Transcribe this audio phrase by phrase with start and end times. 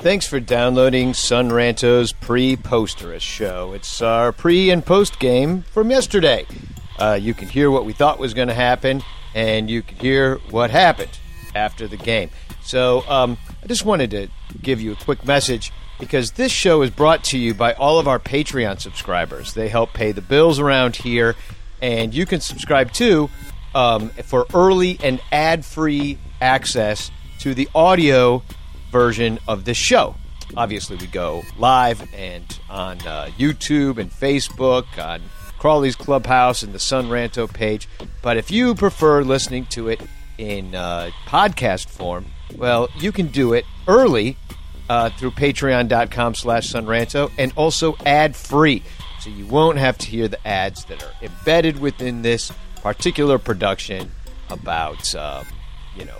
[0.00, 3.74] Thanks for downloading Son Ranto's pre-posterous show.
[3.74, 6.46] It's our pre and post game from yesterday.
[6.98, 9.02] Uh, you can hear what we thought was going to happen,
[9.34, 11.10] and you can hear what happened
[11.54, 12.30] after the game.
[12.62, 14.28] So um, I just wanted to
[14.62, 18.08] give you a quick message because this show is brought to you by all of
[18.08, 19.52] our Patreon subscribers.
[19.52, 21.36] They help pay the bills around here,
[21.82, 23.28] and you can subscribe too
[23.74, 28.42] um, for early and ad-free access to the audio
[28.90, 30.14] version of this show.
[30.56, 35.22] Obviously, we go live and on uh, YouTube and Facebook, on
[35.58, 37.88] Crawley's Clubhouse and the Son Ranto page.
[38.22, 40.00] But if you prefer listening to it
[40.38, 44.36] in uh, podcast form, well, you can do it early
[44.88, 48.82] uh, through patreon.com slash sonranto and also ad-free.
[49.20, 54.10] So you won't have to hear the ads that are embedded within this particular production
[54.48, 55.46] about, um,
[55.94, 56.16] you know,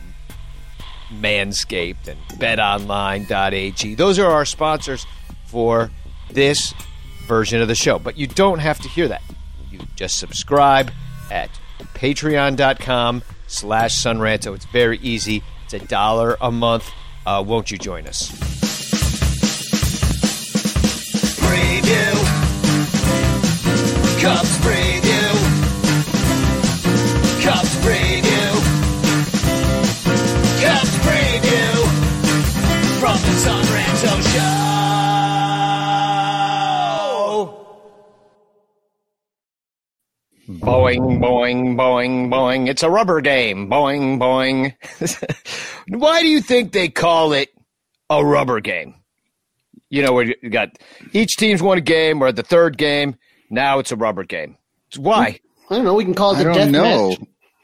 [1.11, 3.94] Manscaped and betonline.ag.
[3.94, 5.06] Those are our sponsors
[5.47, 5.91] for
[6.30, 6.72] this
[7.27, 7.98] version of the show.
[7.98, 9.22] But you don't have to hear that.
[9.70, 10.92] You just subscribe
[11.31, 11.50] at
[11.94, 14.55] patreon.com slash sonranto.
[14.55, 15.42] It's very easy.
[15.64, 16.91] It's a dollar a month.
[17.27, 18.31] Uh, won't you join us?
[21.50, 22.12] preview.
[24.21, 25.09] Cubs preview.
[33.30, 34.50] From the Son Ranto Show.
[40.48, 42.68] Boing, boing, boing, boing.
[42.68, 43.68] It's a rubber game.
[43.70, 44.74] Boing, boing.
[45.88, 47.50] Why do you think they call it
[48.08, 48.96] a rubber game?
[49.91, 50.70] You know, we got
[51.12, 53.14] each team's won a game, We're at the third game.
[53.48, 54.56] Now it's a rubber game.
[54.97, 55.38] Why?
[55.70, 55.94] I don't know.
[55.94, 57.08] We can call it I the don't death know.
[57.10, 57.18] match.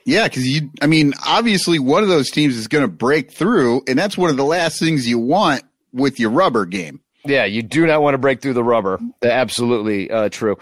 [0.06, 3.82] Yeah, because you, I mean, obviously one of those teams is going to break through,
[3.88, 7.00] and that's one of the last things you want with your rubber game.
[7.24, 9.00] Yeah, you do not want to break through the rubber.
[9.20, 10.58] Absolutely uh, true.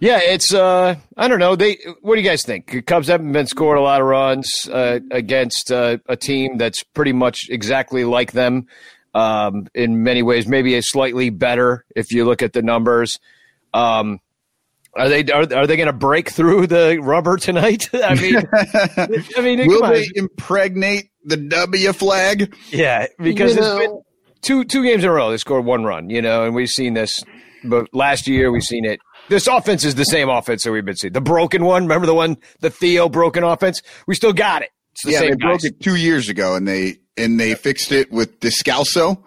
[0.00, 1.54] Yeah, it's uh, I don't know.
[1.54, 2.86] They what do you guys think?
[2.86, 7.12] Cubs haven't been scoring a lot of runs uh, against uh, a team that's pretty
[7.12, 8.68] much exactly like them
[9.14, 10.46] um, in many ways.
[10.46, 13.18] Maybe a slightly better if you look at the numbers.
[13.74, 14.20] Um,
[14.98, 17.88] are they are, are they going to break through the rubber tonight?
[17.94, 18.36] I mean,
[19.36, 22.54] I mean, Will they impregnate the W flag?
[22.70, 24.02] Yeah, because You it's know- been
[24.42, 25.30] two two games in a row.
[25.30, 27.22] They scored one run, you know, and we've seen this.
[27.64, 29.00] But last year we've seen it.
[29.28, 31.12] This offense is the same offense that we've been seeing.
[31.12, 33.82] The broken one, remember the one, the Theo broken offense?
[34.06, 34.70] We still got it.
[34.92, 37.90] It's the yeah, same they broke it two years ago, and they and they fixed
[37.92, 39.22] it with Descalso,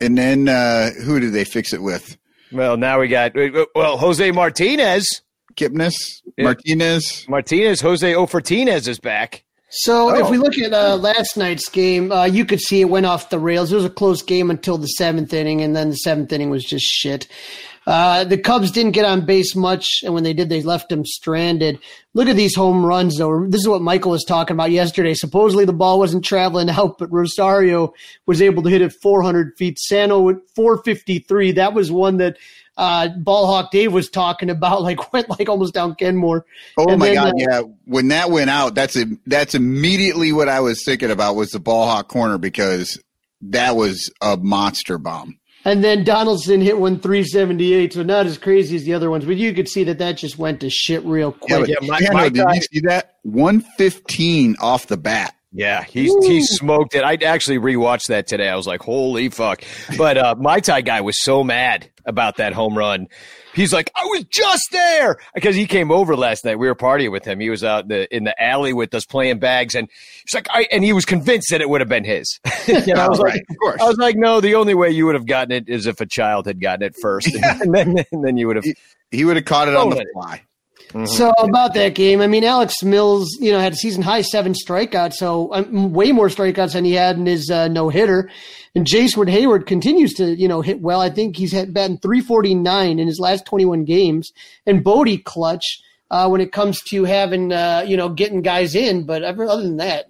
[0.00, 2.16] and then uh, who did they fix it with?
[2.52, 3.32] Well, now we got
[3.74, 5.22] well Jose Martinez.
[5.56, 5.94] Kipnis,
[6.36, 6.44] Yeah.
[6.44, 7.24] Martinez.
[7.28, 9.42] Martinez, Jose Ofertinez is back.
[9.70, 10.30] So if Oh.
[10.30, 13.38] we look at uh, last night's game, uh, you could see it went off the
[13.38, 13.72] rails.
[13.72, 16.62] It was a close game until the seventh inning, and then the seventh inning was
[16.64, 17.26] just shit.
[17.86, 21.04] Uh, the Cubs didn't get on base much, and when they did, they left them
[21.04, 21.78] stranded.
[22.14, 23.46] Look at these home runs, though.
[23.46, 25.14] This is what Michael was talking about yesterday.
[25.14, 27.94] Supposedly the ball wasn't traveling out, but Rosario
[28.26, 29.78] was able to hit it 400 feet.
[29.78, 31.52] Sano with 453.
[31.52, 32.38] That was one that
[32.76, 36.44] uh, Ballhawk Dave was talking about, like went like almost down Kenmore.
[36.76, 37.28] Oh And my then, God!
[37.28, 41.36] uh, yeah, when that went out, that's a, that's immediately what I was thinking about
[41.36, 43.00] was the ball hawk corner because
[43.42, 45.38] that was a monster bomb.
[45.66, 49.36] And then Donaldson hit one 378, so not as crazy as the other ones, but
[49.36, 51.76] you could see that that just went to shit real Yeah, quick.
[51.80, 53.16] but my- Tanner, my did guy- you see that?
[53.24, 55.34] One fifteen off the bat.
[55.52, 57.02] Yeah, he's he smoked it.
[57.02, 58.48] I actually rewatched that today.
[58.48, 59.62] I was like, "Holy fuck!"
[59.98, 63.06] But uh, my tie guy was so mad about that home run.
[63.56, 66.58] He's like, "I was just there," because he came over last night.
[66.58, 67.40] We were partying with him.
[67.40, 69.88] He was out in the in the alley with us playing bags, and
[70.24, 72.38] he's like, "I," and he was convinced that it would have been his.
[72.68, 73.80] and I was Oh, like, of course.
[73.80, 76.06] I was like, "No, the only way you would have gotten it is if a
[76.06, 78.66] child had gotten it first, and then and then you would have."
[79.10, 80.08] He would have caught it on the it.
[80.90, 81.04] Fly.
[81.04, 84.52] So about that game, I mean, Alec Mills, you know, had a season high seven
[84.52, 88.30] strikeouts, so um, way more strikeouts than he had in his uh, no hitter.
[88.74, 91.00] And Jason Heyward continues to, you know, hit well.
[91.00, 94.32] I think he's had batting 349 in his last 21 games.
[94.66, 95.64] And Bodie clutch
[96.10, 99.06] uh, when it comes to having, uh, you know, getting guys in.
[99.06, 100.06] But other than that,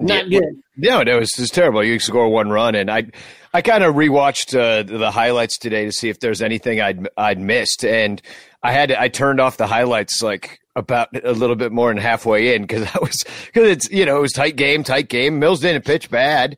[0.00, 0.62] not Yeah, good.
[0.76, 1.82] No, no, it's, it's terrible.
[1.84, 3.04] You score one run, and I,
[3.52, 7.40] I kind of rewatched uh, the highlights today to see if there's anything I'd I'd
[7.40, 8.20] missed, and
[8.62, 11.96] I had to, I turned off the highlights like about a little bit more than
[11.96, 15.38] halfway in because I was because it's you know it was tight game, tight game.
[15.38, 16.56] Mills didn't pitch bad,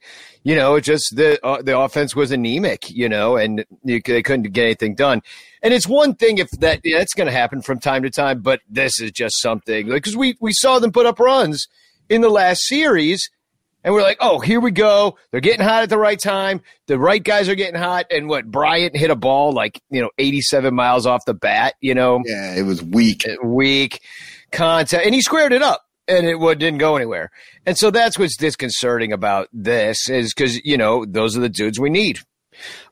[0.49, 4.23] you know, it just the uh, the offense was anemic, you know, and you, they
[4.23, 5.21] couldn't get anything done.
[5.63, 8.41] And it's one thing if that yeah, that's going to happen from time to time,
[8.41, 11.69] but this is just something because we we saw them put up runs
[12.09, 13.31] in the last series.
[13.85, 15.17] And we're like, oh, here we go.
[15.31, 16.61] They're getting hot at the right time.
[16.89, 18.07] The right guys are getting hot.
[18.11, 21.95] And what Bryant hit a ball like, you know, 87 miles off the bat, you
[21.95, 23.27] know, Yeah, it was weak.
[23.27, 24.01] Uh, weak
[24.53, 25.07] contact.
[25.07, 27.31] And he squared it up and it would, didn't go anywhere.
[27.67, 31.79] And so that's what's disconcerting about this is because, you know, those are the dudes
[31.79, 32.19] we need.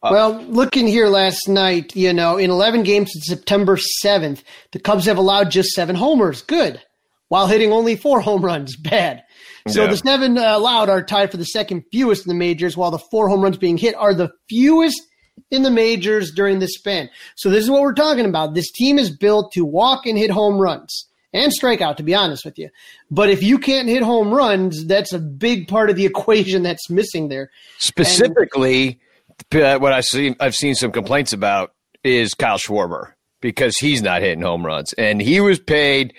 [0.03, 4.79] Uh, well, looking here last night, you know, in 11 games since September 7th, the
[4.79, 6.43] Cubs have allowed just seven homers.
[6.43, 6.81] Good.
[7.29, 8.77] While hitting only four home runs.
[8.77, 9.25] Bad.
[9.69, 9.91] So Yeah.
[9.91, 12.99] the seven uh, allowed are tied for the second fewest in the majors, while the
[12.99, 15.01] four home runs being hit are the fewest
[15.51, 17.11] in the majors during this span.
[17.35, 18.55] So this is what we're talking about.
[18.55, 22.15] This team is built to walk and hit home runs and strike out, to be
[22.15, 22.71] honest with you.
[23.11, 26.89] But if you can't hit home runs, that's a big part of the equation that's
[26.89, 27.51] missing there.
[27.79, 28.99] Specifically,
[29.55, 31.73] uh, what I see, I've seen some complaints about
[32.05, 36.15] is Kyle Schwarber because he's not hitting home runs, and he was paid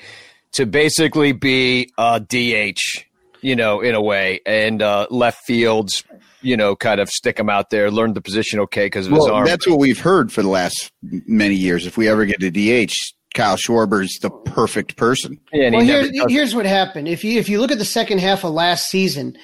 [0.54, 3.06] to basically be a DH,
[3.48, 6.04] you know, in a way, and uh, left fields,
[6.42, 9.22] you know, kind of stick him out there, learn the position okay because of his
[9.24, 9.46] Well, arm.
[9.46, 11.86] that's what we've heard for the last many years.
[11.88, 12.94] If we ever get a DH,
[13.34, 15.40] Kyle Schwarber's the perfect person.
[15.54, 17.08] and he Well, never here, does- here's what happened.
[17.08, 19.38] If you if you look at the second half of last season,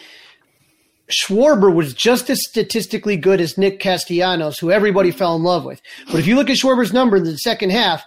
[1.11, 5.81] Schwarber was just as statistically good as Nick Castellanos, who everybody fell in love with.
[6.07, 8.03] But if you look at Schwarber's number in the second half,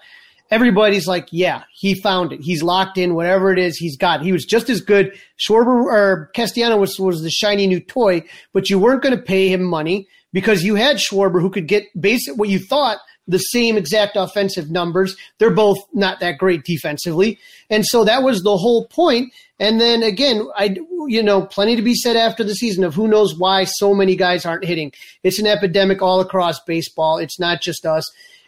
[0.51, 2.41] everybody's like, "Yeah, he found it.
[2.41, 3.15] He's locked in.
[3.15, 5.13] Whatever it is, he's got." He was just as good.
[5.39, 9.49] Schwarber or Castellanos was was the shiny new toy, but you weren't going to pay
[9.49, 12.99] him money because you had Schwarber, who could get basic what you thought
[13.29, 15.17] the same exact offensive numbers.
[15.39, 17.39] They're both not that great defensively.
[17.71, 19.33] And so that was the whole point.
[19.59, 20.77] And then again, I,
[21.09, 24.15] you know, plenty to be said after the season of who knows why so many
[24.15, 24.93] guys aren't hitting.
[25.23, 27.19] It's an epidemic all across baseball.
[27.19, 28.05] It's not just us.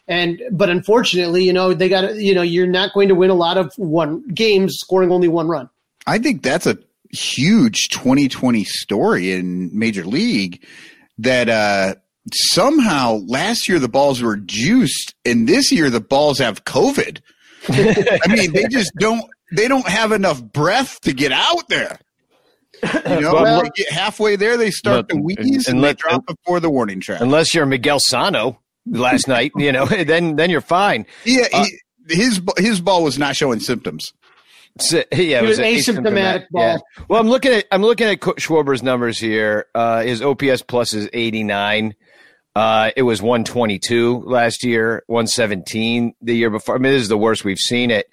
[0.08, 3.34] And, but unfortunately, you know, they got, you know, you're not going to win a
[3.34, 5.68] lot of one games scoring only one run.
[6.06, 6.78] I think that's a
[7.12, 10.64] huge 2020 story in Major League
[11.18, 11.94] that uh,
[12.32, 17.20] somehow last year the balls were juiced and this year the balls have COVID.
[17.68, 19.22] I mean, they just don't
[19.52, 21.98] they don't have enough breath to get out there.
[22.82, 25.88] You know, Well- they get halfway there, they start to Look, wheeze and and, they
[25.88, 27.20] let- drop before the warning track.
[27.20, 31.06] unless you're Miguel Sano last night, you know, then then you're fine.
[31.24, 34.12] Yeah, he, his his ball was not showing symptoms.
[34.80, 36.62] So, yeah, it It was an asymptomatic ball.
[36.62, 36.76] Yeah.
[37.08, 39.66] Well, I'm looking at I'm looking at Co- Schwarber's numbers here.
[39.74, 41.94] Uh, his OPS plus is 89.
[42.54, 46.74] Uh, it was 122 last year, 117 the year before.
[46.74, 48.06] I mean, this is the worst we've seen it.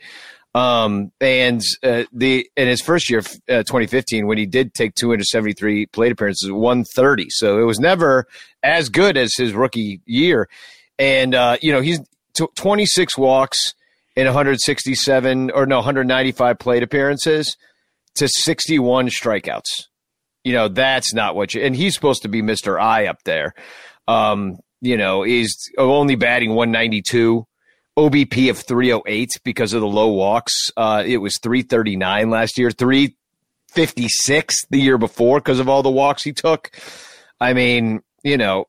[0.55, 3.19] Um, and uh, the in his first year,
[3.49, 7.25] uh, 2015, when he did take 273 plate appearances, 130.
[7.29, 8.25] So it was never
[8.63, 10.47] as good as his rookie year.
[10.97, 11.99] And uh, you know, he's
[12.33, 13.73] t- 26 walks
[14.15, 17.57] in 167 or no 195 plate appearances
[18.15, 19.87] to 61 strikeouts.
[20.45, 22.79] You know, that's not what you and he's supposed to be Mr.
[22.79, 23.53] I up there.
[24.07, 27.45] Um, you know, he's only batting 192,
[27.97, 30.71] OBP of 308 because of the low walks.
[30.75, 36.23] Uh, it was 339 last year, 356 the year before because of all the walks
[36.23, 36.71] he took.
[37.39, 38.65] I mean, you know,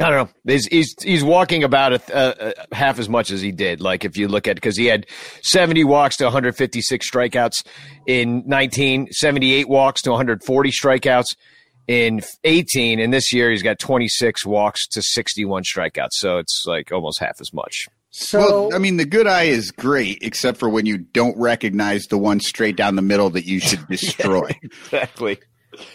[0.00, 0.52] I don't know.
[0.52, 3.80] He's he's, he's walking about a, uh, uh, half as much as he did.
[3.80, 5.06] Like if you look at because he had
[5.42, 7.64] 70 walks to 156 strikeouts
[8.06, 11.36] in 19, 78 walks to 140 strikeouts
[11.86, 16.12] in 18, and this year he's got 26 walks to 61 strikeouts.
[16.12, 17.86] So it's like almost half as much.
[18.10, 22.06] So, well, I mean, the good eye is great, except for when you don't recognize
[22.06, 24.50] the one straight down the middle that you should destroy.
[24.62, 25.38] Exactly.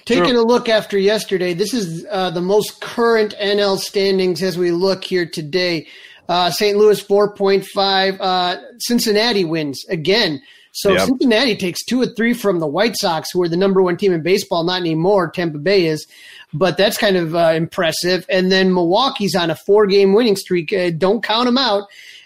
[0.05, 4.71] Taking a look after yesterday, this is uh, the most current NL standings as we
[4.71, 5.87] look here today.
[6.29, 6.77] Uh, St.
[6.77, 8.17] Louis 4.5.
[8.19, 10.41] Uh, Cincinnati wins again.
[10.75, 11.07] So Yep.
[11.07, 14.11] Cincinnati takes two or three from the White Sox, who are the number one team
[14.11, 14.65] in baseball.
[14.65, 15.31] Not anymore.
[15.31, 16.05] Tampa Bay is,
[16.53, 18.25] but that's kind of uh, impressive.
[18.27, 20.73] And then Milwaukee's on a four-game winning streak.
[20.73, 21.83] Uh, don't count them out.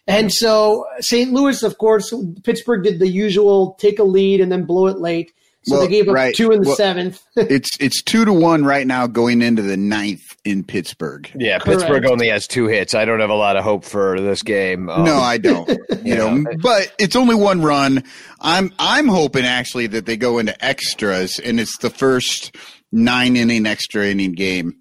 [0.08, 1.32] And so St.
[1.32, 2.12] Louis, of course,
[2.44, 5.32] Pittsburgh did the usual take a lead and then blow it late.
[5.70, 6.36] So Well, they gave up right.
[6.36, 7.22] two in the Well- seventh.
[7.38, 11.30] it's it's two to one right now going into the ninth in Pittsburgh.
[11.36, 11.82] Yeah, Correct.
[11.82, 12.94] Pittsburgh only has two hits.
[12.96, 14.90] I don't have a lot of hope for this game.
[14.90, 15.70] Um, No, I don't.
[16.04, 18.04] You know, but it's only one run.
[18.40, 22.56] I'm I'm hoping actually that they go into extras and it's the first
[22.92, 24.78] nine inning extra inning game.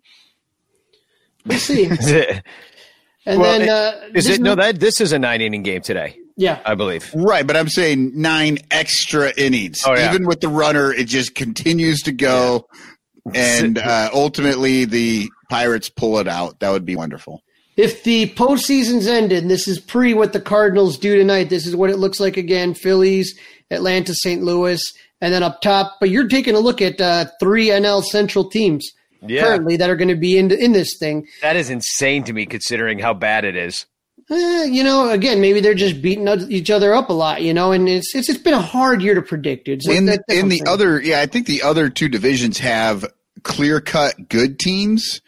[1.45, 1.90] We'll see.
[3.26, 4.54] And well, then uh, is it no?
[4.54, 6.61] That this is a nine inning game today, yeah.
[6.64, 7.11] I believe.
[7.14, 9.80] Right, but I'm saying nine extra innings.
[9.85, 10.09] Oh, yeah.
[10.14, 12.66] Even with the runner, it just continues to go,
[13.35, 16.61] and uh, ultimately the Pirates pull it out.
[16.61, 17.42] That would be wonderful.
[17.76, 21.50] If the postseason's ended, and this is pre what the Cardinals do tonight.
[21.50, 23.38] This is what it looks like again: Phillies,
[23.71, 24.42] Atlanta, St.
[24.42, 24.80] Louis,
[25.21, 25.97] and then up top.
[26.00, 28.88] But you're taking a look at uh, three NL Central teams
[29.23, 29.42] Yeah.
[29.42, 31.26] currently that are going to be in in this thing.
[31.42, 33.87] That is insane to me, considering how bad it is.
[34.30, 37.42] Eh, you know, again, maybe they're just beating each other up a lot.
[37.42, 39.68] You know, and it's it's, it's been a hard year to predict.
[39.68, 40.68] It's in that- in the saying.
[40.68, 43.06] other, yeah, I think the other two divisions have
[43.42, 45.23] clear cut good teams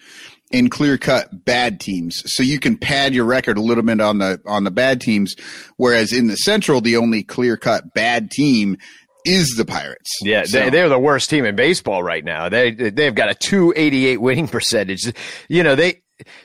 [0.53, 2.23] and clear cut bad teams.
[2.27, 5.35] So you can pad your record a little bit on the on the bad teams,
[5.77, 8.77] whereas in the Central, the only clear cut bad team
[9.25, 10.11] is the Pirates.
[10.23, 12.49] Yeah, So- they, they're the worst team in baseball right now.
[12.51, 15.11] They they've got a two eighty eight winning percentage.
[15.49, 16.03] You know they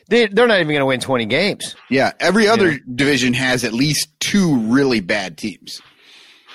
[0.10, 1.76] they they're not even going to win twenty games.
[1.90, 2.12] yeah.
[2.20, 5.82] Every other division has at least two really bad teams.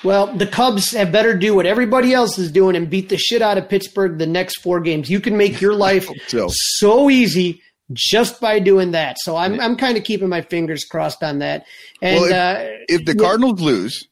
[0.02, 3.42] Well, the Cubs have better do what everybody else is doing and beat the shit
[3.42, 5.10] out of Pittsburgh the next four games.
[5.10, 6.48] You can make your life so.
[6.50, 7.60] so easy
[7.92, 9.18] just by doing that.
[9.18, 11.66] So I'm I'm kind of keeping my fingers crossed on that.
[12.00, 14.08] And Well, uh, if the Cardinals lose,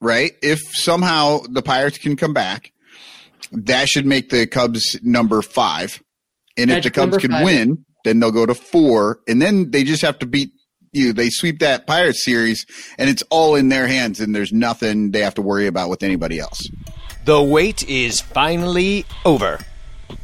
[0.00, 0.32] right?
[0.42, 2.72] If somehow the Pirates can come back,
[3.52, 6.02] that should make the Cubs number five.
[6.56, 7.44] And if That's the Cubs can five.
[7.44, 10.52] win, then they'll go to four, and then they just have to beat
[10.92, 11.12] you.
[11.12, 12.66] They sweep that Pirates series,
[12.98, 16.02] and it's all in their hands, and there's nothing they have to worry about with
[16.02, 16.68] anybody else.
[17.24, 19.58] The wait is finally over.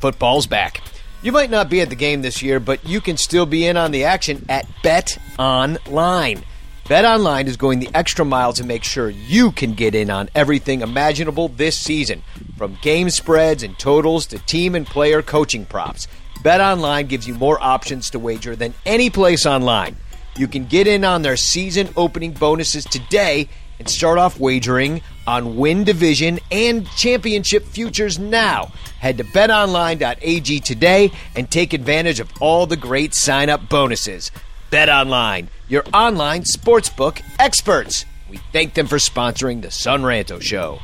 [0.00, 0.82] Football's back.
[1.22, 3.76] You might not be at the game this year, but you can still be in
[3.76, 6.44] on the action at Bet Online.
[6.88, 10.30] Bet Online is going the extra mile to make sure you can get in on
[10.36, 12.22] everything imaginable this season,
[12.56, 16.06] from game spreads and totals to team and player coaching props.
[16.46, 19.96] Bet Online gives you more options to wager than any place online.
[20.36, 23.48] You can get in on their season opening bonuses today
[23.80, 28.70] and start off wagering on win division and championship futures now.
[29.00, 34.30] Head to betonline.ag today and take advantage of all the great sign up bonuses.
[34.70, 38.04] BetOnline, your online sportsbook experts.
[38.30, 40.78] We thank them for sponsoring the Son Ranto Show.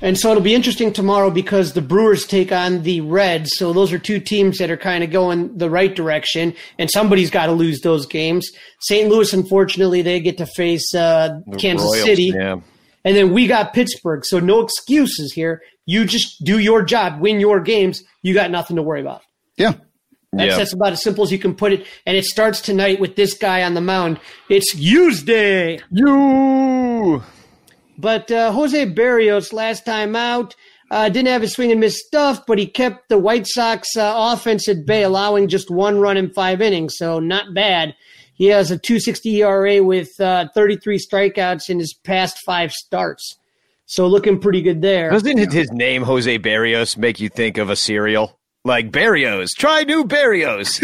[0.00, 3.50] And so it'll be interesting tomorrow because the Brewers take on the Reds.
[3.56, 7.30] So those are two teams that are kind of going the right direction, and somebody's
[7.30, 8.48] got to lose those games.
[8.80, 9.08] St.
[9.08, 12.32] Louis, unfortunately, they get to face uh, Kansas Royals, City.
[12.34, 12.60] Yeah.
[13.04, 14.24] And then we got Pittsburgh.
[14.24, 15.62] So no excuses here.
[15.86, 18.02] You just do your job, win your games.
[18.22, 19.22] You got nothing to worry about.
[19.56, 19.72] Yeah.
[20.32, 20.56] That's, Yeah.
[20.58, 21.86] that's about as simple as you can put it.
[22.04, 24.20] And it starts tonight with this guy on the mound.
[24.50, 25.80] It's Use Day.
[25.90, 27.22] You.
[27.98, 30.54] But uh, Jose Berrios, last time out,
[30.90, 34.14] uh, didn't have his swing and miss stuff, but he kept the White Sox uh,
[34.16, 36.94] offense at bay, allowing just one run in five innings.
[36.96, 37.94] So not bad.
[38.34, 43.36] He has a 260 ERA with uh, 33 strikeouts in his past five starts.
[43.86, 45.10] So looking pretty good there.
[45.10, 48.37] Doesn't his name, Jose Berrios, make you think of a cereal?
[48.68, 50.78] Like Berrios, try new Berrios.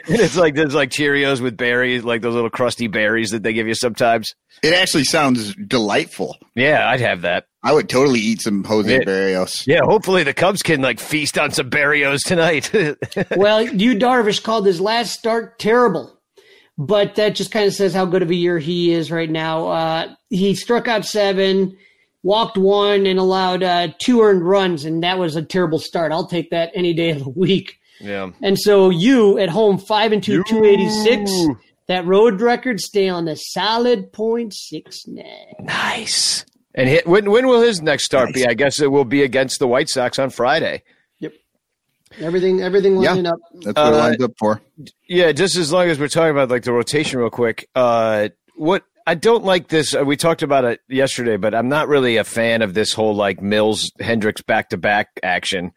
[0.06, 3.66] it's like there's like Cheerios with berries, like those little crusty berries that they give
[3.66, 4.34] you sometimes.
[4.62, 6.36] It actually sounds delightful.
[6.54, 7.46] Yeah, I'd have that.
[7.62, 9.00] I would totally eat some Jose Yeah.
[9.00, 9.66] Berrios.
[9.66, 12.70] Yeah, hopefully the Cubs can like feast on some Berrios tonight.
[13.36, 16.20] well, you Darvish called his last start terrible,
[16.76, 19.68] but that just kind of says how good of a year he is right now.
[19.68, 21.76] Uh, he struck out seven,
[22.26, 26.12] walked one, and allowed uh, two earned runs, and that was a terrible start.
[26.12, 27.78] I'll take that any day of the week.
[28.00, 28.30] yeah.
[28.42, 31.30] And so you at home five and two, two eighty six.
[31.88, 35.54] That road record stay on the solid point six nine.
[35.60, 36.44] Nice.
[36.74, 38.44] And hit, when when will his next start be?
[38.44, 40.82] I guess it will be against the White Sox on Friday.
[41.20, 41.32] Yep.
[42.20, 43.10] Everything, everything Yeah.
[43.12, 43.38] lining up.
[43.62, 44.60] That's what it Uh, lines up for.
[45.08, 47.68] Yeah, just as long as we're talking about like the rotation real quick.
[47.74, 49.94] Uh, what I don't like this.
[49.94, 53.14] Uh, we talked about it yesterday, but I'm not really a fan of this whole
[53.14, 55.72] like Mills Hendricks back to back action.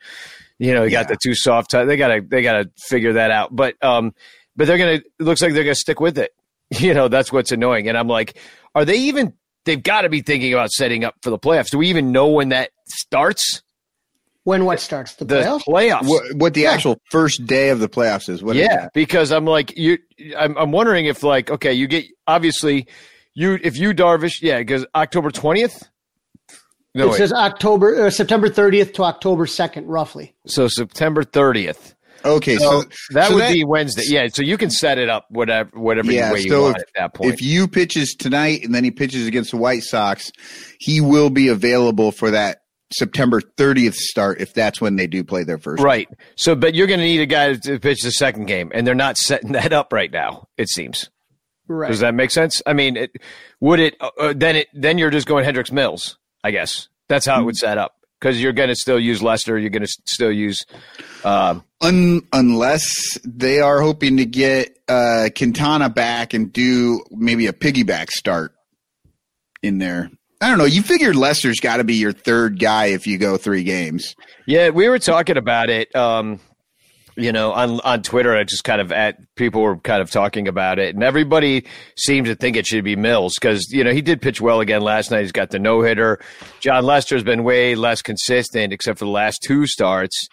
[0.57, 1.71] You know, you got the two soft.
[1.71, 3.55] T- they gotta they gotta figure that out.
[3.55, 4.13] But um,
[4.55, 4.91] but they're gonna.
[4.93, 6.31] It looks like they're gonna stick with it.
[6.71, 7.87] You know, that's what's annoying.
[7.89, 8.37] And I'm like,
[8.75, 9.33] are they even?
[9.65, 11.71] They've got to be thinking about setting up for the playoffs.
[11.71, 13.63] Do we even know when that starts?
[14.43, 15.63] When what starts the The playoffs?
[15.67, 16.07] playoffs.
[16.07, 16.71] What, what the Yeah.
[16.73, 18.43] actual first day of the playoffs is?
[18.43, 18.93] What is yeah, that?
[18.93, 19.97] because I'm like you.
[20.37, 22.85] I'm, I'm wondering if like okay, you get obviously
[23.33, 25.89] you if Yu Darvish, yeah, because October twentieth.
[26.95, 27.17] No, it wait.
[27.17, 30.35] says October, uh, September 30th to October 2nd, roughly.
[30.47, 31.93] so September thirtieth.
[32.25, 34.01] Okay, So, so that so would be Wednesday.
[34.07, 36.87] Yeah, so you can set it up whatever whatever Yeah, way you want if- at
[36.95, 37.33] that point.
[37.33, 40.31] if Yu pitches tonight and then he pitches against the White Sox,
[40.79, 45.43] he will be available for that September 30th start if that's when they do play
[45.43, 45.81] their first.
[45.83, 46.09] right.
[46.35, 48.95] So, but you're going to need a guy to pitch the second game, and they're
[48.95, 50.47] not setting that up right now.
[50.57, 51.09] It seems.
[51.69, 51.89] Right.
[51.89, 52.63] Does that make sense?
[52.65, 53.11] I mean, it,
[53.59, 54.55] would it uh, uh, then?
[54.55, 56.17] It then you're just going Hendricks Mills.
[56.43, 59.57] I guess that's how it would set up because you're going to still use Lester.
[59.57, 60.65] You're going to still use.
[61.23, 67.53] Um, Un- unless they are hoping to get uh, Quintana back and do maybe a
[67.53, 68.53] piggyback start
[69.61, 70.09] in there.
[70.41, 70.65] I don't know.
[70.65, 74.15] You figured Lester's got to be your third guy if you go three games.
[74.47, 75.93] Yeah, we were talking about it.
[75.95, 76.39] Um,
[77.19, 80.47] you know, on on Twitter, I just kind of at people were kind of talking
[80.47, 81.65] about it, and everybody
[81.97, 84.81] seemed to think it should be Mills because you know he did pitch well again
[84.81, 85.21] last night.
[85.21, 86.19] He's got the no hitter.
[86.59, 90.27] Jon Lester's been way less consistent, except for the last two starts.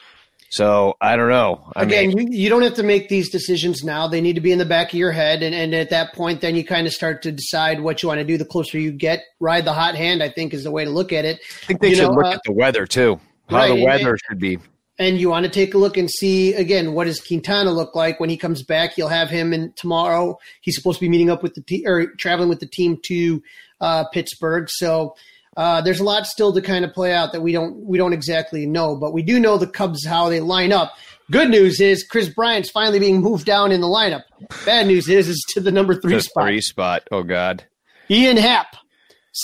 [0.49, 1.73] So I don't know.
[1.75, 4.07] I Again, mean, you, you don't have to make these decisions now.
[4.07, 5.43] They need to be in the back of your head.
[5.43, 8.21] And, and at that point, then you kind of start to decide what you want
[8.21, 9.25] to do the closer you get.
[9.41, 11.41] Ride the hot hand, I think, is the way to look at it.
[11.63, 13.21] I think they you should know, look uh, at the weather too.
[13.49, 14.59] How right, the and- weather should be.
[14.99, 18.19] And you want to take a look and see, again, what does Quintana look like
[18.19, 18.97] when he comes back?
[18.97, 20.39] You'll have him in tomorrow.
[20.63, 23.43] He's supposed to be meeting up with the team or traveling with the team to
[23.83, 24.71] uh, Pittsburgh.
[24.71, 25.15] So
[25.57, 28.15] uh, there's a lot still to kind of play out that we don't we don't
[28.15, 30.95] exactly know, but we do know the Cubs how they line up.
[31.31, 34.23] Good news is Kris Bryant's finally being moved down in the lineup.
[34.65, 36.45] Bad news is is to the number three The spot.
[36.45, 37.03] three spot.
[37.13, 37.65] Oh God.
[38.09, 38.69] Ian Happ,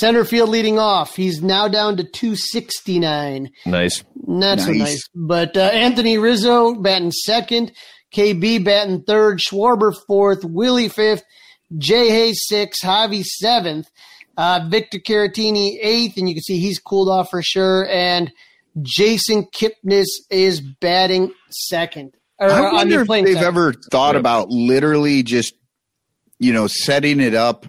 [0.00, 1.14] center field leading off.
[1.16, 3.50] He's now down to 269.
[3.66, 4.04] Nice.
[4.26, 4.78] Not so Nice.
[4.78, 5.08] nice.
[5.14, 7.72] But uh, Anthony Rizzo batting second,
[8.14, 11.22] KB batting third, Schwarber fourth, Willie fifth,
[11.78, 13.88] Jay Hayes sixth, Javi seventh,
[14.36, 17.86] uh, Victor Caratini eighth, and you can see he's cooled off for sure.
[17.88, 18.32] And
[18.80, 22.14] Jason Kipnis is batting second.
[22.38, 23.46] Or, I I wonder mean, if they've second.
[23.48, 24.20] ever thought Yeah.
[24.20, 25.54] about literally just,
[26.38, 27.66] you know, setting it up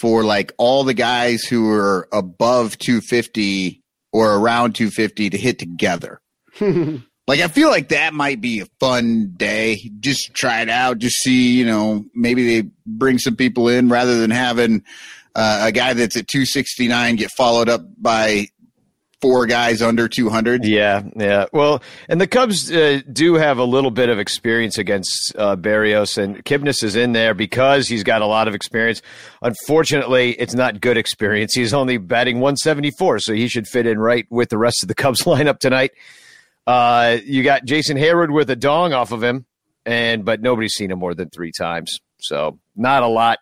[0.00, 3.82] for like all the guys who are above 250
[4.12, 6.20] or around 250 to hit together.
[6.60, 9.90] like I feel like that might be a fun day.
[10.00, 10.98] Just try it out.
[10.98, 14.84] Just see, you know, maybe they bring some people in rather than having
[15.34, 18.48] uh, a guy that's at 269 get followed up by
[19.20, 20.64] four guys under 200.
[20.64, 21.46] Yeah, yeah.
[21.52, 26.18] Well, and the Cubs uh, do have a little bit of experience against uh, Berrios,
[26.18, 29.02] and Kipnis is in there because he's got a lot of experience.
[29.42, 31.54] Unfortunately, it's not good experience.
[31.54, 34.94] He's only batting 174, so he should fit in right with the rest of the
[34.94, 35.92] Cubs lineup tonight.
[36.66, 39.46] Uh, you got Jason Heyward with a dong off of him,
[39.86, 43.38] and but nobody's seen him more than three times, so not a lot.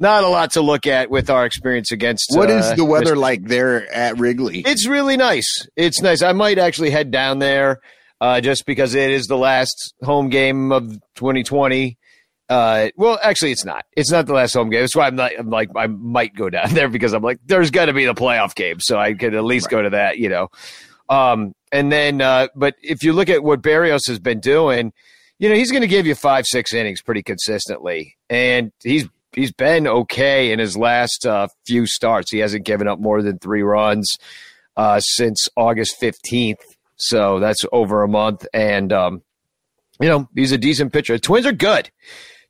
[0.00, 2.30] Not a lot to look at with our experience against.
[2.30, 3.18] What is uh, the weather Mr.
[3.18, 4.60] like there at Wrigley?
[4.60, 5.68] It's really nice.
[5.76, 6.22] It's nice.
[6.22, 7.80] I might actually head down there
[8.18, 11.98] uh, just because it is the last home game of 2020.
[12.48, 13.84] Uh, well, actually, it's not.
[13.94, 14.80] It's not the last home game.
[14.80, 17.70] That's why I'm, not, I'm like I might go down there because I'm like there's
[17.70, 20.18] got to be the playoff game, so I could at least go to that.
[20.18, 20.48] You know.
[21.10, 24.92] Um, and then, uh, but if you look at what Berrios has been doing,
[25.38, 29.52] you know he's going to give you five, six innings pretty consistently, and he's he's
[29.52, 32.30] been okay in his last uh, few starts.
[32.30, 34.16] He hasn't given up more than three runs
[34.76, 36.60] uh, since August fifteenth,
[36.96, 38.46] so that's over a month.
[38.52, 39.22] And um,
[40.00, 41.14] you know he's a decent pitcher.
[41.14, 41.90] The Twins are good.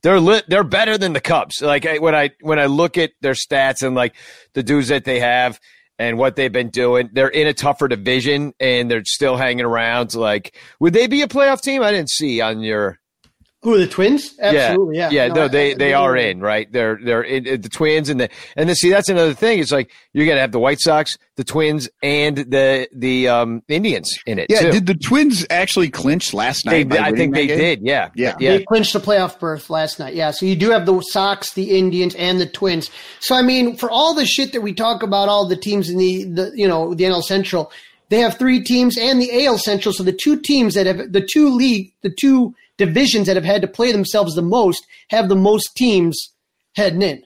[0.02, 1.60] They're lit, they're better than the Cubs.
[1.60, 4.14] Like I, when I when I look at their stats and like
[4.54, 5.60] the dudes that they have
[5.98, 10.14] and what they've been doing, they're in a tougher division and they're still hanging around.
[10.14, 11.82] Like, would they be a playoff team?
[11.82, 12.99] I didn't see on your
[13.62, 14.34] Who are the Twins?
[14.40, 15.10] Absolutely, yeah.
[15.10, 16.70] yeah, No, no, they they are in right.
[16.72, 19.58] They're they're in, uh, the Twins and the and then see that's another thing.
[19.58, 24.18] It's like you're gonna have the White Sox, the Twins, and the the um Indians
[24.24, 24.70] in it Yeah, too.
[24.72, 26.88] did the Twins actually clinch last night?
[26.88, 27.58] by I think they game?
[27.58, 27.80] did.
[27.82, 28.34] Yeah, Yeah.
[28.40, 28.56] yeah.
[28.56, 30.14] They clinched the playoff berth last night.
[30.14, 30.30] Yeah.
[30.30, 32.90] So you do have the Sox, the Indians, and the Twins.
[33.18, 35.98] So I mean, for all the shit that we talk about, all the teams in
[35.98, 37.70] the, the you know, the NL Central,
[38.08, 39.92] they have three teams and the AL Central.
[39.92, 43.62] So the two teams that have the two league, the two divisions that have had
[43.62, 46.30] to play themselves the most have the most teams
[46.74, 47.22] heading in.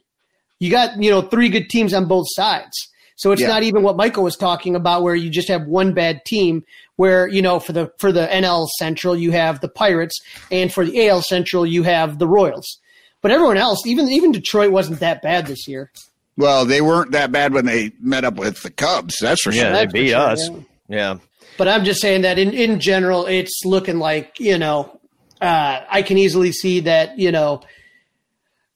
[0.60, 2.76] You got, you know, three good teams on both sides.
[3.16, 3.48] So it's Yeah.
[3.48, 6.64] not even what Michael was talking about where you just have one bad team
[6.96, 10.84] where, you know, for the for the NL Central you have the Pirates and for
[10.84, 12.78] the AL Central you have the Royals.
[13.22, 15.90] But everyone else, even even Detroit wasn't that bad this year.
[16.36, 19.14] Well, they weren't that bad when they met up with the Cubs.
[19.20, 19.72] That's for Yeah, sure.
[19.72, 20.50] they beat sure, us.
[20.50, 20.56] yeah.
[20.88, 21.14] Yeah.
[21.56, 24.98] But I'm just saying that in, in general, it's looking like, you know,
[25.44, 27.62] uh, I can easily see that, you know,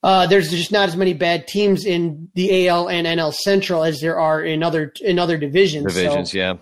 [0.02, 4.00] uh, there's just not as many bad teams in the AL and NL Central as
[4.00, 5.92] there are in other in other divisions.
[5.92, 6.38] Divisions, so.
[6.38, 6.54] yeah.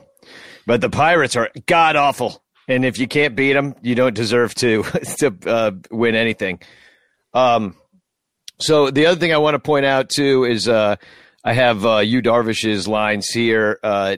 [0.66, 4.54] But the Pirates are god awful, and if you can't beat them, you don't deserve
[4.56, 4.82] to
[5.18, 6.60] to uh, win anything.
[7.34, 7.76] Um,
[8.58, 10.96] so the other thing I want to point out too is uh,
[11.44, 13.78] I have uh, Yu Darvish's lines here.
[13.82, 14.16] Uh,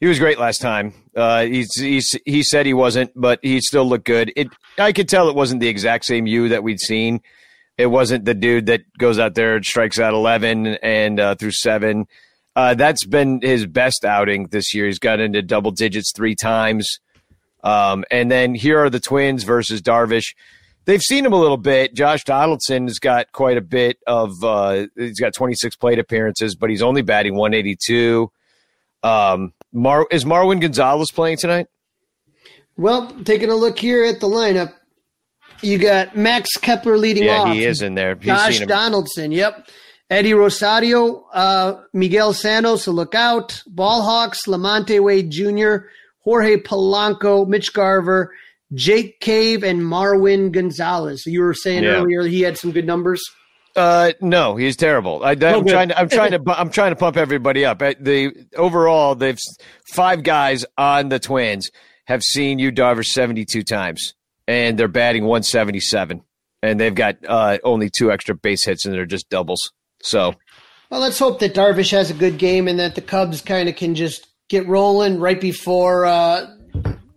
[0.00, 0.94] he was great last time.
[1.14, 4.32] Uh, he's, he's, he said he wasn't, but he still looked good.
[4.34, 4.48] It
[4.80, 7.20] I could tell it wasn't the exact same you that we'd seen.
[7.78, 11.52] It wasn't the dude that goes out there and strikes out eleven and uh, through
[11.52, 12.06] seven.
[12.56, 14.86] Uh, that's been his best outing this year.
[14.86, 16.98] He's got into double digits three times.
[17.62, 20.34] Um, and then here are the Twins versus Darvish.
[20.86, 21.94] They've seen him a little bit.
[21.94, 24.42] Josh Donaldson has got quite a bit of.
[24.42, 28.30] Uh, he's got 26 plate appearances, but he's only batting 182.
[29.02, 31.68] Um, Mar- is Marwin Gonzalez playing tonight?
[32.80, 34.72] Well, taking a look here at the lineup,
[35.62, 37.48] you got Max Kepler leading Yeah, off.
[37.48, 38.14] Yeah, he is in there.
[38.14, 38.60] He's Josh.
[38.60, 39.68] Donaldson, yep.
[40.08, 43.62] Eddie Rosario, uh, Miguel so look out.
[43.72, 45.86] Ballhawks, Lamonte Wade Jr.,
[46.24, 48.34] Jorge Polanco, Mitch Garver,
[48.72, 51.22] Jake Cave, and Marwin Gonzalez.
[51.24, 51.90] So you were saying Yeah.
[51.90, 53.20] earlier he had some good numbers.
[53.76, 55.22] Uh, no, he's terrible.
[55.22, 55.98] I, am Oh, trying to.
[55.98, 56.42] I'm trying to.
[56.58, 57.80] I'm trying to pump everybody up.
[57.80, 59.38] Uh, The overall, they've
[59.92, 61.70] five guys on the Twins
[62.06, 64.14] have seen Yu Darvish 72 times,
[64.46, 66.22] and they're batting 177,
[66.62, 69.72] and they've got uh, only two extra base hits, and they're just doubles.
[70.02, 70.34] So
[70.90, 73.76] Well, let's hope that Darvish has a good game and that the Cubs kind of
[73.76, 76.46] can just get rolling right before, uh,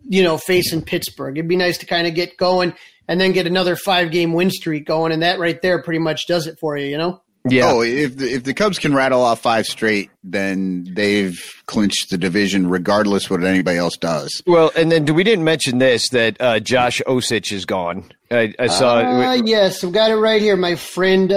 [0.03, 1.37] you know, facing Pittsburgh.
[1.37, 2.75] It'd be nice to kind of get going
[3.07, 5.11] and then get another five game win streak going.
[5.11, 7.22] And that right there pretty much does it for you, you know?
[7.49, 12.09] Yeah, Oh, if the, if the Cubs can rattle off five straight, then they've clinched
[12.09, 14.41] the division, regardless what anybody else does.
[14.47, 18.11] Well, and then we didn't mention this that uh, Josh Osich is gone.
[18.31, 19.01] I, I saw.
[19.05, 21.31] Ah, yes, I've got it right here, my friend.
[21.31, 21.35] Uh,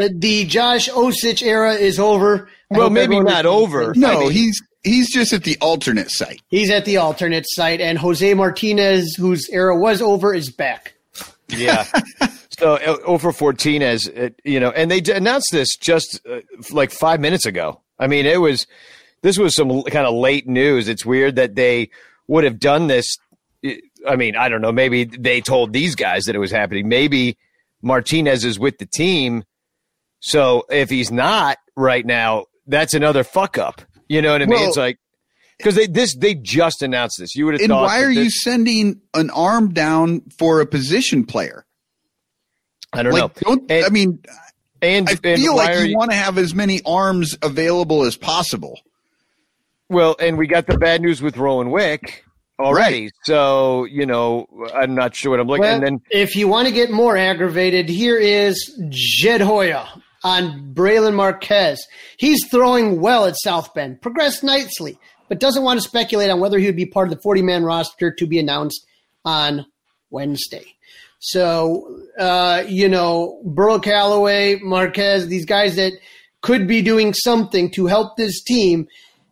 [0.00, 0.08] Yeah.
[0.08, 2.48] the, the Josh Osich era is over.
[2.72, 3.92] I well, maybe not was- over.
[3.96, 6.40] No, I mean- he's he's just at the alternate site.
[6.48, 10.94] He's at the alternate site, and Jose Martinez, whose era was over, is back.
[11.48, 11.84] Yeah.
[12.58, 14.10] so uh, over 14 as
[14.44, 16.40] you know, and they announced this just uh,
[16.72, 17.80] like five minutes ago.
[17.98, 18.66] I mean, it was
[19.22, 20.88] this was some kind of late news.
[20.88, 21.90] It's weird that they
[22.26, 23.16] would have done this.
[24.06, 24.72] I mean, I don't know.
[24.72, 26.88] Maybe they told these guys that it was happening.
[26.88, 27.36] Maybe
[27.82, 29.44] Martinez is with the team.
[30.20, 33.82] So if he's not right now, that's another fuck up.
[34.08, 34.58] You know what I mean?
[34.58, 34.98] Well- it's like
[35.58, 37.34] because they this they just announced this.
[37.34, 37.86] You would have And thought.
[37.86, 41.64] why are you sending an arm down for a position player?
[42.92, 43.32] I don't Like, know.
[43.40, 44.18] don't, And- I mean,
[44.80, 48.16] And, I feel why like are you want to have as many arms available as
[48.16, 48.80] possible.
[49.88, 52.24] Well, and we got the bad news with Rowan Wick
[52.60, 53.10] already.
[53.24, 56.68] So, you know, I'm not sure what I'm looking Well, and then if you want
[56.68, 59.86] to get more aggravated, here is Jed Hoyer
[60.22, 61.84] on Brailyn Marquez.
[62.16, 64.98] He's throwing well at South Bend, progressed nicely,
[65.28, 67.64] but doesn't want to speculate on whether he would be part of the 40 man
[67.64, 68.84] roster to be announced
[69.24, 69.66] on
[70.10, 70.64] Wednesday.
[71.20, 75.92] So, uh, you know, Burrow Callaway, Marquez, these guys that
[76.42, 78.86] could be doing something to help this team,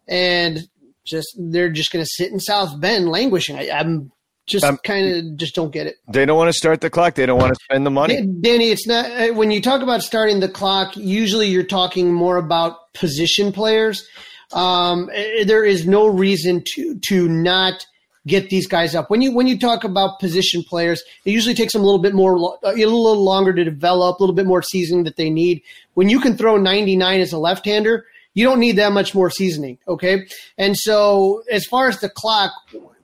[0.08, 0.68] and
[1.04, 3.56] just they're just going to sit in South Bend languishing.
[3.56, 4.10] I, I'm
[4.46, 5.96] just Um, kind of just don't get it.
[6.12, 7.14] they don't want to start the clock.
[7.14, 8.22] They don't want to spend the money.
[8.40, 10.96] Danny, it's not uh, when you talk about starting the clock.
[10.96, 14.04] Usually, you're talking more about position players.
[14.52, 17.86] Um, eh, there is no reason to to not
[18.26, 19.08] get these guys up.
[19.10, 22.14] When you when you talk about position players, it usually takes them a little bit
[22.14, 25.62] more, uh, a little longer to develop, a little bit more seasoning that they need.
[25.94, 29.78] When you can throw 99 as a left-hander, you don't need that much more seasoning.
[29.88, 30.26] Okay,
[30.58, 32.52] and so as far as the clock,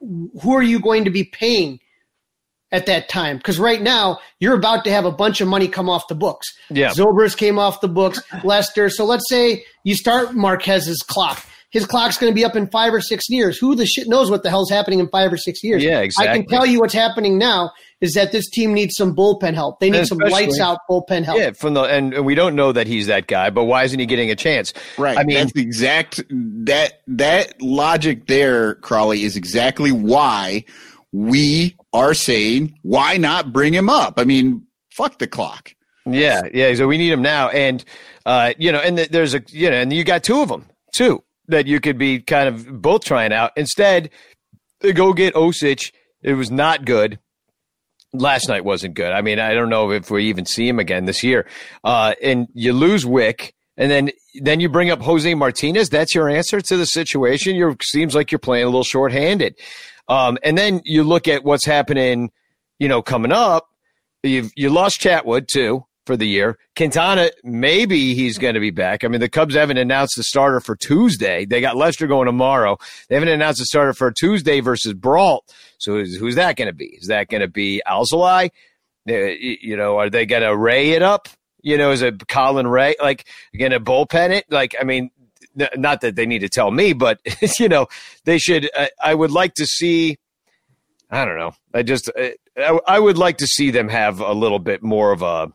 [0.00, 1.78] who are you going to be paying?
[2.72, 5.90] at that time because right now you're about to have a bunch of money come
[5.90, 6.48] off the books.
[6.70, 6.92] Yeah.
[6.92, 8.88] Zobers came off the books, Lester.
[8.88, 11.44] So let's say you start Marquez's clock.
[11.72, 13.56] His clock's going to be up in five or six years.
[13.56, 15.82] Who the shit knows what the hell's happening in five or six years?
[15.82, 16.30] Yeah, exactly.
[16.30, 19.80] I can tell you what's happening now is that this team needs some bullpen help.
[19.80, 21.38] They need some Especially- lights out bullpen help.
[21.38, 23.98] Yeah, from the and, and we don't know that he's that guy, but why isn't
[23.98, 24.74] he getting a chance?
[24.98, 25.16] Right.
[25.16, 30.66] I mean, that's the exact that that logic there, Crawley, is exactly why
[31.10, 34.18] we are saying why not bring him up.
[34.18, 35.74] I mean, fuck the clock.
[36.04, 36.74] Yeah, yeah.
[36.74, 37.82] So we need him now, and
[38.26, 40.66] uh, you know, and th- there's a you know, and you got two of them
[40.92, 43.52] too that you could be kind of both trying out.
[43.56, 44.10] Instead,
[44.80, 45.92] they go get Osich.
[46.22, 47.18] It was not good.
[48.12, 49.12] Last night wasn't good.
[49.12, 51.46] I mean, I don't know if we even see him again this year.
[51.82, 54.10] Uh, and you lose Wick, And then
[54.42, 55.88] then you bring up Jose Martinez.
[55.88, 57.54] That's your answer to the situation.
[57.54, 59.56] You seems like you're playing a little shorthanded.
[60.08, 62.30] Um, and then you look at what's happening,
[62.78, 63.68] you know, coming up.
[64.22, 66.58] You've you lost Chatwood too for the year.
[66.76, 69.04] Quintana, maybe he's going to be back.
[69.04, 71.44] I mean, the Cubs haven't announced the starter for Tuesday.
[71.44, 72.78] They got Lester going tomorrow.
[73.08, 75.44] They haven't announced the starter for Tuesday versus Brault.
[75.78, 76.96] So who's, who's that going to be?
[77.00, 78.50] Is that going to be Alzolay?
[79.08, 81.28] Uh, you know, are they going to Ray it up?
[81.62, 82.96] You know, is it Colin Rea?
[83.00, 84.46] Like, going to bullpen it?
[84.50, 85.10] Like, I mean,
[85.54, 87.20] not that they need to tell me, but
[87.58, 87.86] you know,
[88.24, 88.70] they should.
[88.74, 90.18] I, I would like to see.
[91.10, 91.52] I don't know.
[91.74, 95.22] I just I, I would like to see them have a little bit more of
[95.22, 95.48] a.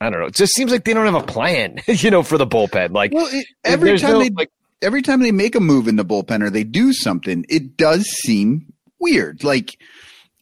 [0.00, 0.26] I don't know.
[0.26, 2.92] It just seems like they don't have a plan, you know, for the bullpen.
[2.92, 4.50] Like well, it, every time no, they like,
[4.82, 8.04] every time they make a move in the bullpen or they do something, it does
[8.04, 9.42] seem weird.
[9.44, 9.78] Like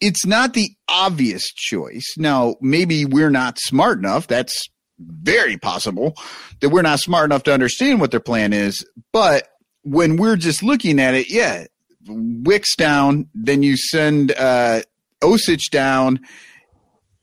[0.00, 2.14] it's not the obvious choice.
[2.18, 4.26] Now, maybe we're not smart enough.
[4.26, 6.14] That's very possible
[6.60, 8.84] that we're not smart enough to understand what their plan is.
[9.12, 9.48] But
[9.82, 11.66] when we're just looking at it, yeah,
[12.06, 14.82] Wicks down, then you send uh,
[15.22, 16.20] Osich down,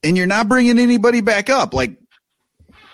[0.04, 1.76] and you're not bringing anybody back up.
[1.76, 1.98] Like,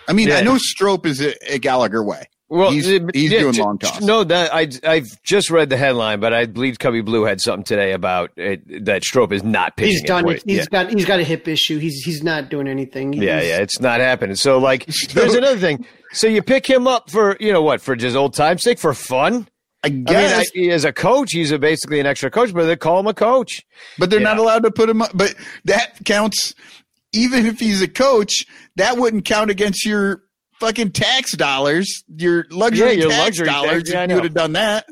[0.08, 0.38] I mean, yeah.
[0.38, 2.28] I know Strop is a, a Gallagher way.
[2.50, 4.00] Well, he's, he's yeah, doing long toss.
[4.00, 7.62] No, that I I've just read the headline, but I believe Cubby Blue had something
[7.64, 9.92] today about it, that Strop is not pitching.
[9.92, 10.26] He's done.
[10.30, 10.42] It.
[10.46, 10.64] He's yeah.
[10.70, 11.78] got he's got a hip issue.
[11.78, 13.12] He's he's not doing anything.
[13.12, 14.34] He's, yeah, yeah, it's not happening.
[14.34, 15.84] So like, there's another thing.
[16.12, 18.94] So you pick him up for you know what for just old time's sake for
[18.94, 19.46] fun.
[19.84, 22.66] I guess I mean, I, as a coach, he's a, basically an extra coach, but
[22.66, 23.62] they call him a coach.
[23.98, 25.10] But they're not allowed to put him up.
[25.14, 25.34] But
[25.66, 26.54] that counts.
[27.12, 28.44] Even if he's a coach,
[28.76, 30.22] that wouldn't count against your
[30.60, 33.82] fucking tax dollars, your luxury yeah, your tax luxury dollars.
[33.84, 34.86] Tax, yeah, you would have done that.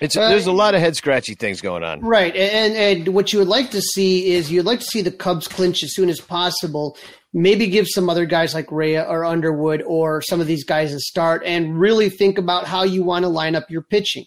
[0.00, 2.00] It's, uh, there's a lot of head scratchy things going on.
[2.00, 2.34] Right.
[2.34, 5.46] And, and what you would like to see is you'd like to see the Cubs
[5.46, 6.98] clinch as soon as possible.
[7.32, 10.98] Maybe give some other guys like Rea or Underwood or some of these guys a
[10.98, 14.26] start and really think about how you want to line up your pitching.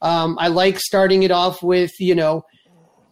[0.00, 2.44] Um, I like starting it off with, you know,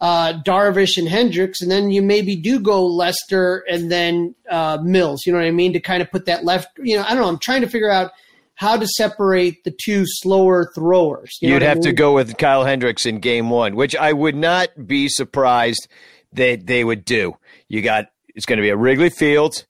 [0.01, 5.25] uh, Darvish and Hendricks, and then you maybe do go Lester and then uh, Mills.
[5.25, 5.73] You know what I mean?
[5.73, 6.67] To kind of put that left.
[6.77, 7.29] You know, I don't know.
[7.29, 8.11] I'm trying to figure out
[8.55, 11.37] how to separate the two slower throwers.
[11.41, 11.83] You would have I mean?
[11.83, 15.87] to go with Kyle Hendricks in Game One, which I would not be surprised
[16.33, 17.37] that they would do.
[17.67, 19.65] You got it's going to be a Wrigley Field,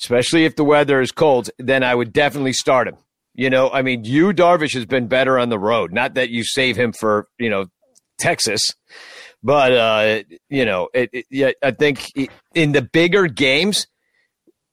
[0.00, 1.50] especially if the weather is cold.
[1.58, 2.96] Then I would definitely start him.
[3.34, 5.92] You know, I mean, Yu Darvish has been better on the road.
[5.92, 7.66] Not that you save him for you know
[8.18, 8.60] Texas.
[9.42, 12.10] But uh, you know, it, it, yeah, I think
[12.54, 13.86] in the bigger games,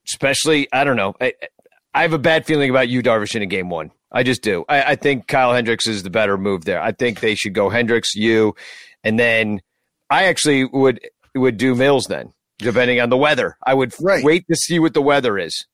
[0.08, 1.14] especially, I don't know.
[1.22, 1.34] I,
[1.94, 3.92] I have a bad feeling about Yu, Darvish, in a game one.
[4.12, 4.66] I just do.
[4.68, 6.82] I, I, think Kyle Hendricks is the better move there.
[6.82, 8.56] I think they should go Hendricks, you,
[9.04, 9.62] and then
[10.10, 11.00] I actually would
[11.36, 13.58] would do Mills then, depending on the weather.
[13.66, 14.24] I would right.
[14.24, 15.66] wait to see what the weather is.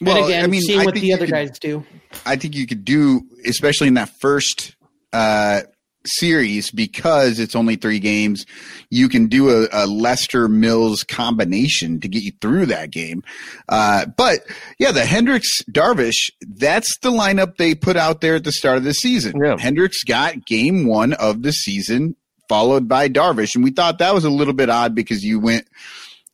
[0.00, 1.84] Well, and again, I mean, seeing I what the other could, guys do.
[2.24, 4.76] I think you could do, especially in that first
[5.12, 5.62] uh,
[6.08, 8.46] series because it's only three games.
[8.90, 13.22] You can do a, a Lester Mills combination to get you through that game.
[13.68, 14.40] Uh, but
[14.78, 18.84] yeah, the Hendricks Darvish, that's the lineup they put out there at the start of
[18.84, 19.34] the season.
[19.42, 19.56] Yeah.
[19.58, 22.16] Hendricks got game one of the season
[22.48, 23.54] followed by Darvish.
[23.54, 25.68] And we thought that was a little bit odd because you went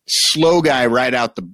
[0.07, 1.49] slow guy right out the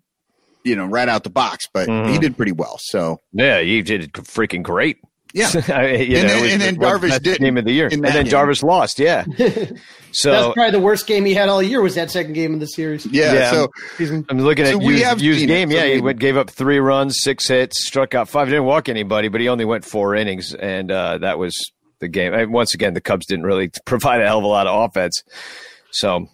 [0.63, 2.13] you know, right out the box, but mm-hmm.
[2.13, 2.77] he did pretty well.
[2.81, 4.99] So yeah, he did freaking great.
[5.33, 8.25] Yeah, I and, know, then, and then Darvish did game of the year, and then
[8.25, 8.33] game.
[8.33, 8.99] Darvish lost.
[8.99, 9.25] Yeah,
[10.13, 12.61] so that's probably the worst game he had all year was that second game of
[12.61, 13.07] the series.
[13.07, 13.69] Yeah, yeah so
[14.01, 15.71] I'm, I'm looking at so used, used game.
[15.71, 18.49] It, yeah, he went, gave up three runs, six hits, struck out five.
[18.49, 21.55] Didn't walk anybody, but he only went four innings, and uh, that was
[22.01, 22.35] the game.
[22.35, 25.23] And once again, the Cubs didn't really provide a hell of a lot of offense.
[25.93, 26.29] So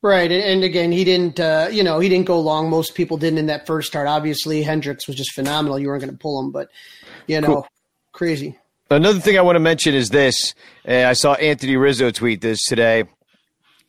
[0.00, 1.40] Right, and again, he didn't.
[1.40, 2.70] Uh, you know, he didn't go long.
[2.70, 4.06] Most people didn't in that first start.
[4.06, 5.78] Obviously, Hendricks was just phenomenal.
[5.78, 6.68] You weren't going to pull him, but
[7.26, 7.68] you know, cool
[8.18, 8.58] crazy.
[8.90, 10.54] Another thing I want to mention is this.
[10.86, 13.04] Uh, I saw Anthony Rizzo tweet this today.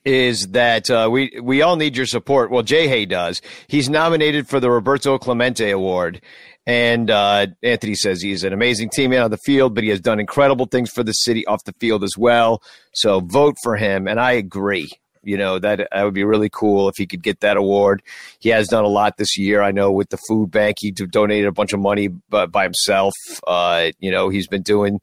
[0.05, 2.51] Is that uh, we we all need your support?
[2.51, 3.41] Well, Jay Hay does.
[3.67, 6.21] He's nominated for the Roberto Clemente Award,
[6.65, 10.19] and uh, Anthony says he's an amazing teammate on the field, but he has done
[10.19, 12.61] incredible things for the city off the field as well.
[12.93, 14.89] So vote for him, and I agree.
[15.23, 18.01] You know that that would be really cool if he could get that award.
[18.39, 19.61] He has done a lot this year.
[19.61, 23.13] I know with the food bank, he donated a bunch of money by, by himself.
[23.45, 25.01] Uh, you know, he's been doing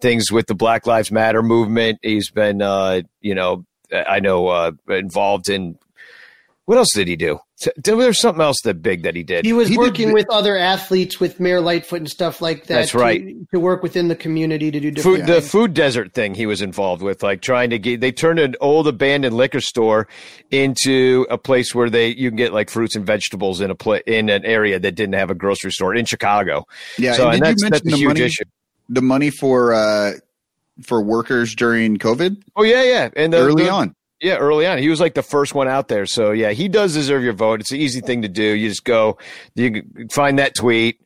[0.00, 1.98] things with the Black Lives Matter movement.
[2.02, 5.78] He's been, uh, you know, I know uh, involved in
[6.66, 7.40] What else did he do?
[7.76, 9.46] There was something else that big that he did.
[9.46, 12.74] He was He working the- with other athletes with Mayor Lightfoot and stuff like that.
[12.74, 13.50] That's to- right.
[13.52, 16.60] To, work within the community to do different food, the food desert thing he was
[16.60, 18.02] involved with, like trying to get.
[18.02, 20.06] They turned an old abandoned liquor store
[20.50, 24.00] into a place where they you can get like fruits and vegetables in a pla-
[24.06, 26.66] in an area that didn't have a grocery store in Chicago.
[26.98, 28.44] Yeah, so and and did you that's, mention that's a the huge money- issue.
[28.90, 30.12] The money for uh,
[30.82, 33.95] for workers during COVID Oh yeah, yeah, and the, early the- on.
[34.20, 34.78] Yeah, early on.
[34.78, 36.06] He was like the first one out there.
[36.06, 37.60] So yeah, he does deserve your vote.
[37.60, 38.42] It's an easy thing to do.
[38.42, 39.18] You just go,
[39.54, 41.00] you find that tweet,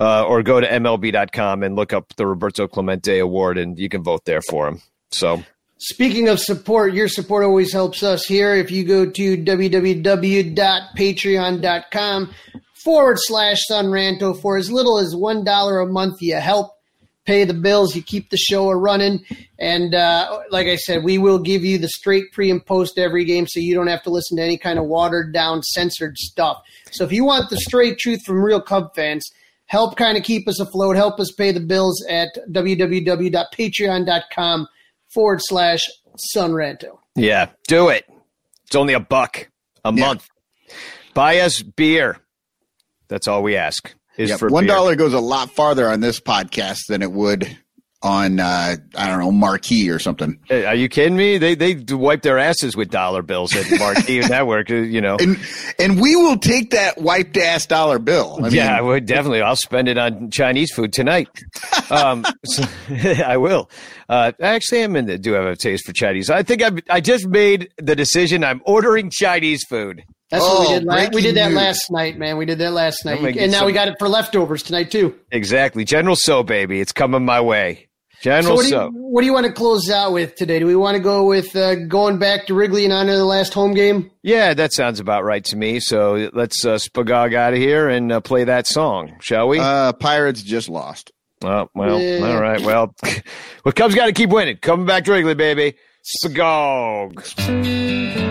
[0.00, 4.02] uh, or go to MLB.com and look up the Roberto Clemente Award, and you can
[4.02, 4.82] vote there for him.
[5.10, 5.44] So
[5.78, 8.54] Speaking of support, your support always helps us here.
[8.54, 12.34] If you go to www.patreon.com
[12.72, 16.75] forward slash sonranto for as little as $1 a month, you help
[17.26, 19.24] pay the bills, you keep the show a running.
[19.58, 23.24] And uh, like I said, we will give you the straight pre and post every
[23.24, 26.62] game so you don't have to listen to any kind of watered down, censored stuff.
[26.92, 29.24] So if you want the straight truth from real Cub fans,
[29.66, 34.68] help kind of keep us afloat, help us pay the bills at www.patreon.com
[35.12, 35.80] forward slash
[36.34, 36.98] sonranto.
[37.14, 38.04] yeah, do it.
[38.66, 39.48] It's only a buck
[39.84, 40.06] a Yeah.
[40.06, 40.28] month.
[41.14, 42.18] Buy us beer.
[43.08, 43.94] That's all we ask.
[44.16, 44.38] Is Yep.
[44.38, 47.56] for One goes a lot farther on this podcast than it would
[48.02, 50.38] on uh, I don't know Marquee or something.
[50.46, 51.38] Hey, Are you kidding me?
[51.38, 54.70] They they wipe their asses with dollar bills at Marquee Network.
[54.70, 55.16] uh, You know.
[55.18, 55.38] And
[55.78, 58.36] and we will take that wiped ass dollar bill.
[58.38, 59.40] I mean, yeah, I would definitely.
[59.40, 61.28] I'll spend it on Chinese food tonight.
[61.88, 62.64] Um, so-
[63.24, 63.70] I will.
[64.08, 66.30] Uh, actually, I'm in the, do have a taste for Chinese.
[66.30, 68.42] I think I I just made the decision.
[68.42, 70.02] I'm ordering Chinese food.
[70.30, 70.84] That's what we Oh, did.
[70.84, 71.56] La- we did that news.
[71.56, 72.36] last night, man.
[72.36, 74.08] We did that last night, I'm gonna get and now some- we got it for
[74.08, 75.14] leftovers tonight too.
[75.30, 76.80] Exactly, General Tso baby.
[76.80, 77.88] It's coming my way.
[78.22, 78.84] So General what do, So.
[78.86, 80.58] you, what do you want to close out with today?
[80.58, 83.24] Do we want to go with uh, going back to Wrigley in honor of the
[83.26, 84.10] last home game?
[84.22, 85.80] Yeah, that sounds about right to me.
[85.80, 89.58] So let's uh, spagog out of here and uh, play that song, shall we?
[89.60, 91.12] Uh, Pirates just lost.
[91.44, 92.26] Oh, well, Yeah.
[92.26, 92.60] all right.
[92.62, 92.94] Well,
[93.64, 94.56] well, Cubs got to keep winning.
[94.56, 95.74] Coming back to Wrigley, baby.
[96.24, 98.22] Spagog.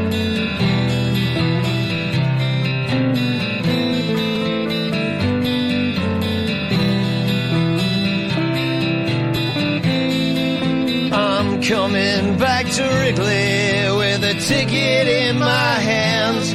[11.67, 16.53] coming back to Wrigley with a ticket in my hands.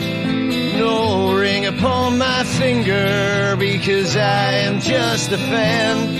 [0.79, 6.17] No ring upon my finger because I am just a fan.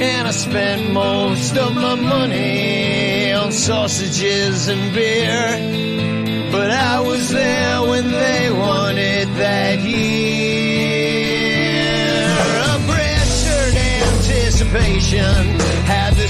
[0.00, 6.50] And I spent most of my money on sausages and beer.
[6.50, 11.10] But I was there when they won it that year.
[12.72, 15.60] A pressured anticipation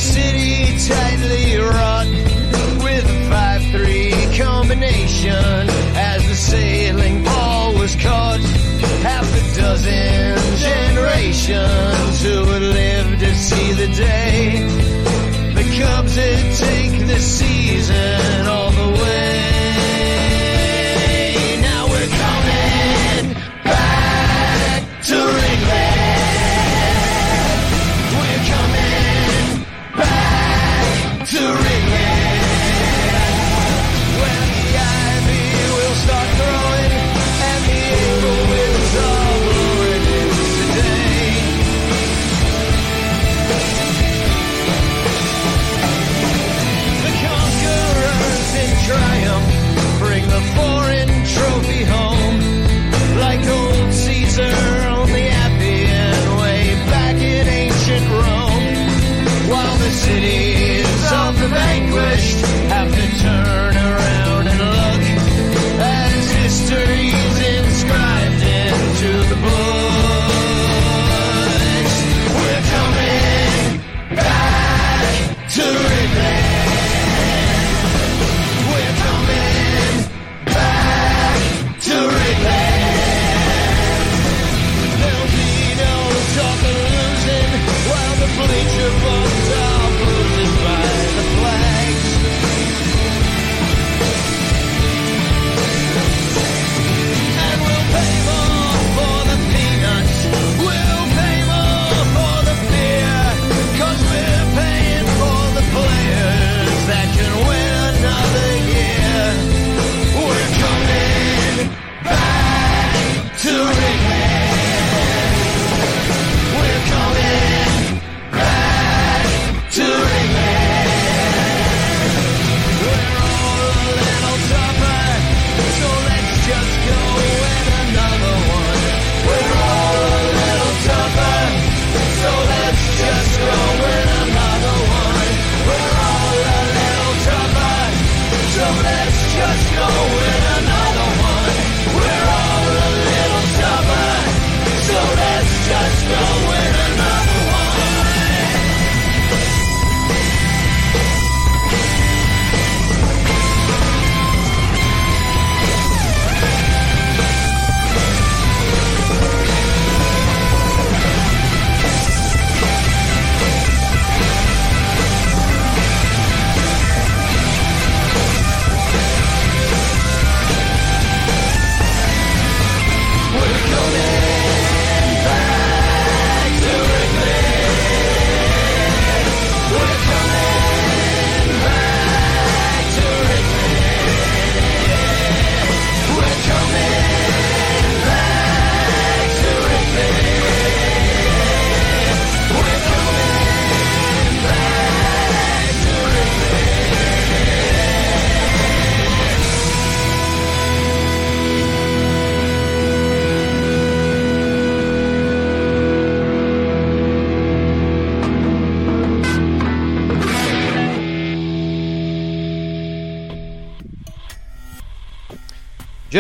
[0.00, 2.06] city tightly wrought
[2.82, 8.40] with a 5-3 combination as the sailing ball was caught.
[9.02, 14.62] Half a dozen generations who would live to see the day.
[15.54, 19.39] The Cubs that take the season all the way.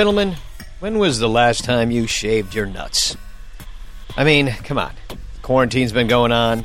[0.00, 0.36] Gentlemen,
[0.78, 3.18] when was the last time you shaved your nuts?
[4.16, 4.94] I mean, come on.
[5.42, 6.64] Quarantine's been going on.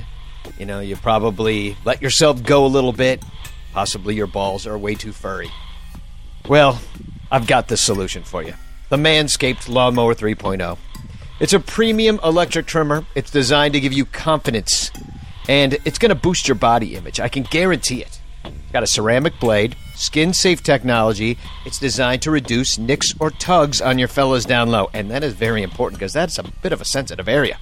[0.57, 3.21] You know, you probably let yourself go a little bit.
[3.73, 5.51] Possibly your balls are way too furry.
[6.47, 6.79] Well,
[7.29, 8.53] I've got the solution for you
[8.87, 10.77] the Manscaped Lawnmower 3.0.
[11.41, 13.05] It's a premium electric trimmer.
[13.15, 14.91] It's designed to give you confidence,
[15.49, 17.19] and it's going to boost your body image.
[17.19, 18.14] I can guarantee it.
[18.75, 21.37] Got a ceramic blade, skin safe technology.
[21.65, 25.33] It's designed to reduce nicks or tugs on your fellas down low, and that is
[25.33, 27.57] very important because that's a bit of a sensitive area.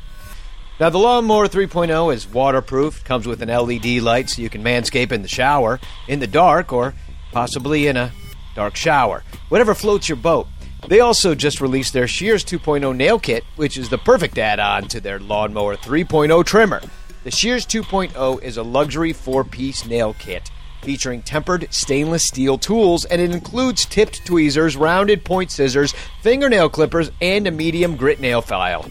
[0.79, 5.11] Now, the Lawnmower 3.0 is waterproof, comes with an LED light so you can manscape
[5.11, 6.95] in the shower, in the dark, or
[7.31, 8.11] possibly in a
[8.55, 9.23] dark shower.
[9.49, 10.47] Whatever floats your boat.
[10.87, 14.87] They also just released their Shears 2.0 nail kit, which is the perfect add on
[14.87, 16.81] to their Lawnmower 3.0 trimmer.
[17.23, 20.49] The Shears 2.0 is a luxury four piece nail kit
[20.83, 27.11] featuring tempered stainless steel tools, and it includes tipped tweezers, rounded point scissors, fingernail clippers,
[27.21, 28.85] and a medium grit nail file.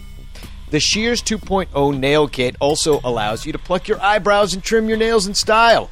[0.71, 4.97] The Shears 2.0 nail kit also allows you to pluck your eyebrows and trim your
[4.97, 5.89] nails in style.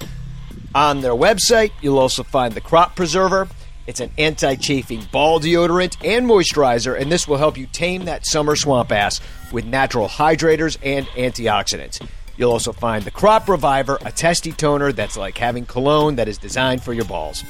[0.73, 3.47] On their website, you'll also find the crop preserver.
[3.87, 8.25] It's an anti chafing ball deodorant and moisturizer, and this will help you tame that
[8.25, 9.19] summer swamp ass
[9.51, 12.01] with natural hydrators and antioxidants.
[12.41, 16.39] You'll also find the Crop Reviver, a testy toner that's like having cologne that is
[16.39, 17.43] designed for your balls.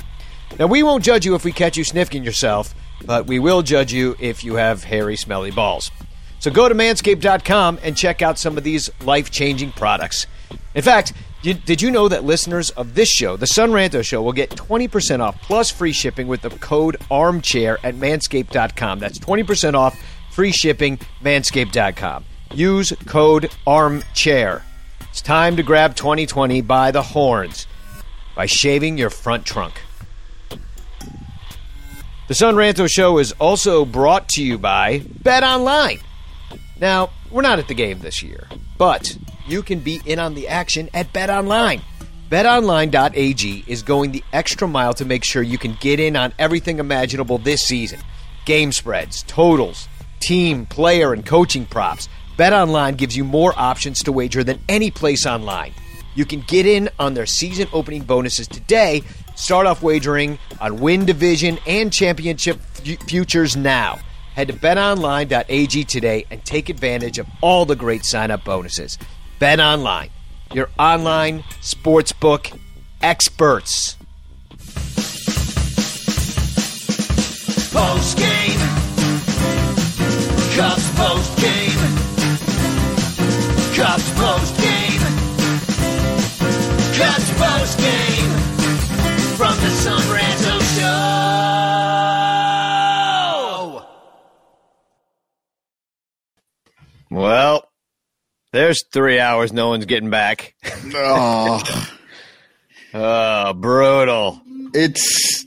[0.59, 2.75] Now, we won't judge you if we catch you sniffing yourself,
[3.05, 5.91] but we will judge you if you have hairy, smelly balls.
[6.39, 10.27] So go to manscaped.com and check out some of these life changing products.
[10.75, 14.33] In fact, did, you know that listeners of this show, the Son Ranto Show, will
[14.33, 18.99] get 20% off plus free shipping with the code armchair at manscaped.com?
[18.99, 19.97] That's 20% off
[20.31, 22.25] free shipping, manscaped.com.
[22.53, 24.65] Use code armchair.
[25.11, 27.67] It's time to grab 2020 by the horns
[28.33, 29.81] by shaving your front trunk.
[32.29, 35.99] The Son Ranto Show is also brought to you by Bet Online.
[36.79, 38.47] Now, we're not at the game this year,
[38.77, 41.81] but you can be in on the action at Bet Online.
[42.29, 46.79] BetOnline.ag is going the extra mile to make sure you can get in on everything
[46.79, 47.99] imaginable this season.
[48.45, 49.89] Game spreads, totals,
[50.21, 52.07] team, player, and coaching props.
[52.41, 55.75] BetOnline gives you more options to wager than any place online.
[56.15, 59.03] You can get in on their season opening bonuses today.
[59.35, 63.99] Start off wagering on win division and championship f- futures now.
[64.33, 68.97] Head to betonline.ag today and take advantage of all the great sign up bonuses.
[69.37, 70.09] Bet Online,
[70.51, 72.59] your online sportsbook
[73.03, 73.97] experts.
[77.71, 78.59] Post game.
[80.57, 81.90] Cubs post game.
[83.81, 85.01] Cubs post game.
[86.99, 88.29] Cubs post game.
[89.37, 90.91] From the Son Ranto Show.
[97.09, 97.67] Well,
[98.53, 100.55] there's three hours no one's getting back.
[100.93, 101.61] Oh,
[102.93, 104.41] Oh, brutal.
[104.73, 105.45] it's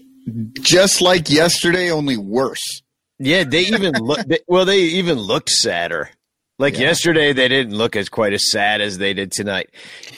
[0.61, 2.83] just like yesterday, only worse.
[3.19, 4.27] Yeah, they even look.
[4.27, 6.11] They, well, they even looked sadder.
[6.57, 9.71] Like yesterday, they didn't look as quite as sad as they did tonight.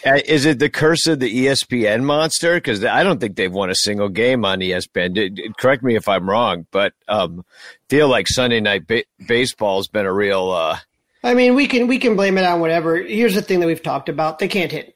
[0.05, 2.57] Uh, is it the curse of the ESPN monster?
[2.57, 5.15] Because I don't think they've won a single game on ESPN.
[5.15, 7.43] D- d- correct me if I'm wrong, but um,
[7.89, 10.51] feel like Sunday night ba- baseball has been a real.
[10.51, 10.79] Uh,
[11.25, 12.97] I mean, we can we can blame it on whatever.
[12.99, 14.95] Here's the thing that we've talked about: they can't hit.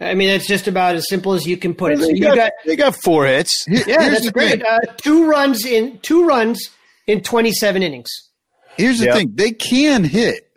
[0.00, 1.98] I mean, it's just about as simple as you can put it.
[1.98, 3.66] So they, you got, got they got four hits.
[3.68, 4.64] Yeah, here's that's great.
[4.64, 6.70] Uh, two runs in two runs
[7.06, 8.08] in 27 innings.
[8.78, 9.14] Here's the Yep.
[9.14, 10.47] thing: they can hit.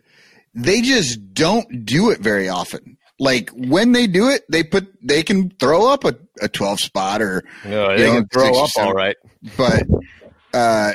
[0.54, 2.97] They just don't do it very often.
[3.20, 7.22] Like when they do it, they put they can throw up a, a 12 spot
[7.22, 9.16] or No, you they know, can throw up all right.
[9.58, 9.84] but
[10.54, 10.93] uh,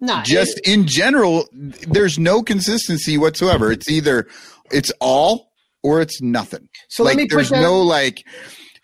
[0.00, 3.72] Not just in general, there's no consistency whatsoever.
[3.72, 4.26] It's either
[4.70, 5.50] it's all
[5.82, 6.68] or it's nothing.
[6.88, 8.22] So like let me there's that- no like,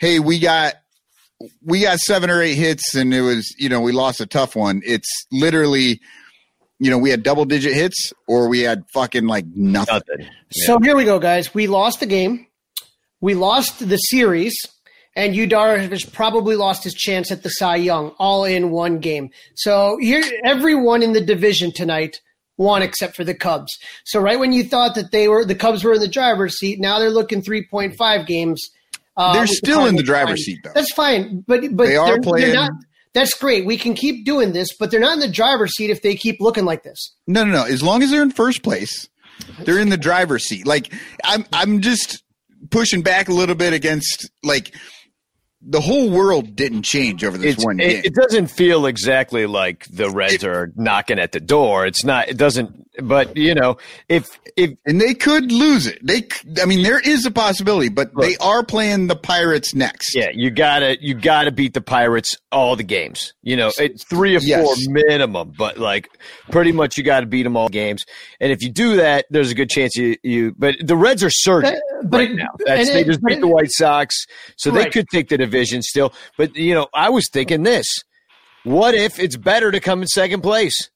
[0.00, 0.74] hey, we got
[1.64, 4.57] we got seven or eight hits and it was you know we lost a tough
[4.57, 4.80] one.
[4.84, 6.00] It's literally,
[6.82, 9.94] you know, we had double digit hits or we had fucking like nothing.
[9.94, 10.26] Nothing.
[10.50, 11.54] So here we go, guys.
[11.54, 12.46] We lost the game.
[13.20, 14.54] We lost the series,
[15.14, 19.30] and Yu Darvish probably lost his chance at the Cy Young all in one game.
[19.54, 22.20] So here, everyone in the division tonight
[22.56, 23.72] won except for the Cubs.
[24.04, 26.80] So right when you thought that they were the Cubs were in the driver's seat,
[26.80, 28.60] now they're looking three point five games.
[29.16, 30.44] Uh, They're with still in the driver's fine.
[30.56, 30.72] seat, though.
[30.74, 32.72] That's fine, but but They are they're- they're playing- not-
[33.14, 33.64] that's great.
[33.66, 36.40] We can keep doing this, but they're not in the driver's seat if they keep
[36.40, 37.14] looking like this.
[37.26, 37.64] No, no, no.
[37.64, 39.08] As long as they're in first place,
[39.60, 40.66] they're in the driver's seat.
[40.66, 40.92] Like
[41.24, 42.22] I'm, I'm just
[42.70, 44.74] pushing back a little bit against like
[45.60, 47.90] the whole world didn't change over this It's, one game.
[47.98, 51.86] it, it doesn't feel exactly like the Reds are knocking at the door.
[51.86, 52.28] It's not.
[52.28, 52.88] It doesn't.
[53.03, 53.78] But you know,
[54.11, 55.99] if if and they could lose it.
[56.07, 56.24] They,
[56.61, 60.14] I mean, there is a possibility, but they are playing the Pirates next.
[60.14, 63.32] yeah, you gotta you gotta beat the Pirates all the games.
[63.43, 64.62] You know, it's three or Yes.
[64.62, 66.11] four minimum, but like
[66.51, 68.05] pretty much you got to beat them all games.
[68.40, 70.55] And if you do that, there's a good chance you you.
[70.59, 71.80] But the Reds are surging.
[72.05, 72.49] But right it- now.
[72.59, 74.26] That's, they it- just but beat it- the White Sox,
[74.59, 76.12] so they could take the division still.
[76.36, 77.86] But you know, I was thinking this:
[78.64, 80.90] what if it's better to come in second place?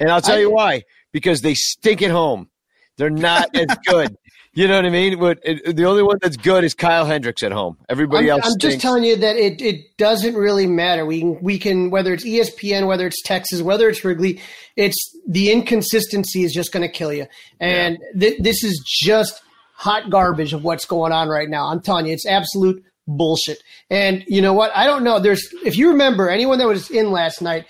[0.00, 0.82] And I'll tell I- you why:
[1.12, 2.50] because they stink at home.
[2.96, 4.16] They're not as good.
[4.56, 5.18] You know what I mean?
[5.20, 7.76] But it, the only one that's good is Kyle Hendricks at home.
[7.90, 8.46] Everybody I'm, else.
[8.46, 11.04] I'm just telling you that it, it doesn't really matter.
[11.04, 14.40] We can, we can whether it's ESPN, whether it's Texas, whether it's Wrigley,
[14.74, 14.96] it's
[15.28, 17.26] the inconsistency is just going to kill you.
[17.60, 19.42] And th- this is just
[19.74, 21.66] hot garbage of what's going on right now.
[21.66, 23.62] I'm telling you, it's absolute bullshit.
[23.90, 24.74] And you know what?
[24.74, 25.20] I don't know.
[25.20, 27.66] There's if you remember anyone that was in last night,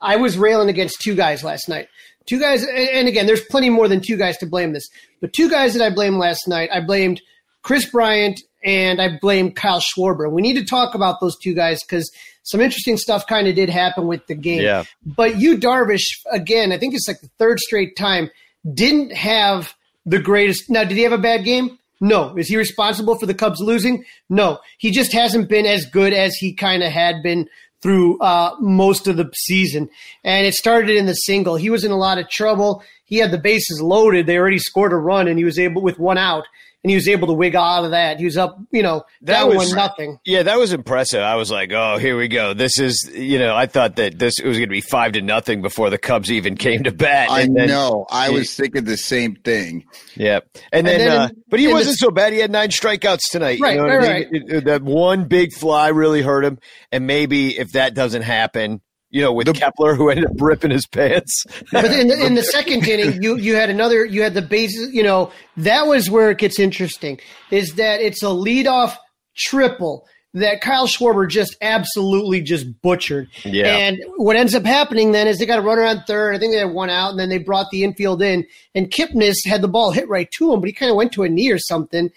[0.00, 1.88] I was railing against two guys last night.
[2.26, 4.88] Two guys, and- again, there's plenty more than two guys to blame this.
[5.20, 7.20] But two guys that I blamed last night, I blamed
[7.62, 10.30] Kris Bryant and I blamed Kyle Schwarber.
[10.30, 12.10] We need to talk about those two guys because
[12.44, 14.62] some interesting stuff kind of did happen with the game.
[14.62, 14.84] Yeah.
[15.04, 18.30] But Yu, Darvish, again, I think it's like the third straight time,
[18.74, 19.74] didn't have
[20.06, 20.68] the greatest.
[20.70, 21.78] Now, did he have a bad game?
[22.00, 22.36] No.
[22.36, 24.04] Is he responsible for the Cubs losing?
[24.28, 24.58] No.
[24.78, 27.48] He just hasn't been as good as he kind of had been
[27.82, 29.90] through uh, most of the season.
[30.24, 31.56] And it started in the single.
[31.56, 32.82] He was in a lot of trouble.
[33.04, 34.26] He had the bases loaded.
[34.26, 36.44] They already scored a run, and he was able with one out,
[36.84, 38.18] and he was able to wiggle out of that.
[38.18, 40.18] He was up, you know, That down was- one nothing.
[40.24, 41.20] Yeah, that was impressive.
[41.20, 42.54] I was like, oh, here we go.
[42.54, 45.22] This is, you know, I thought that this it was going to be five to
[45.22, 47.30] nothing before the Cubs even came to bat.
[47.30, 48.06] I And then- know.
[48.10, 49.84] I he- was thinking the same thing.
[50.16, 50.40] Yeah,
[50.72, 52.32] and then, then uh, in- but he wasn't so bad.
[52.32, 53.60] He had nine strikeouts tonight.
[53.60, 54.42] Right, you know what right, I mean?
[54.48, 56.58] It- it- that one big fly really hurt him,
[56.90, 58.80] and maybe if that doesn't happen,
[59.12, 61.44] you know, with The- Kepler who ended up ripping his pants.
[61.70, 64.04] But in the, in the second inning, you you had another.
[64.04, 64.92] You had the bases.
[64.92, 67.20] You know that was where it gets interesting.
[67.52, 68.96] Is that it's a leadoff
[69.36, 73.28] triple that Kyle Schwarber just absolutely just butchered.
[73.44, 73.66] Yeah.
[73.76, 76.34] And what ends up happening then is they got a runner on third.
[76.34, 79.36] I think they had one out, and then they brought the infield in, and Kipnis
[79.46, 81.50] had the ball hit right to him, but he kind of went to a knee
[81.50, 82.10] or something.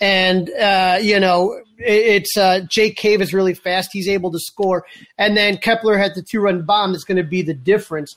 [0.00, 3.90] And uh, you know, it's uh, Jake Cave is really fast.
[3.92, 4.84] He's able to score,
[5.16, 8.14] and then Kepler had the two run bomb that's going to be the difference.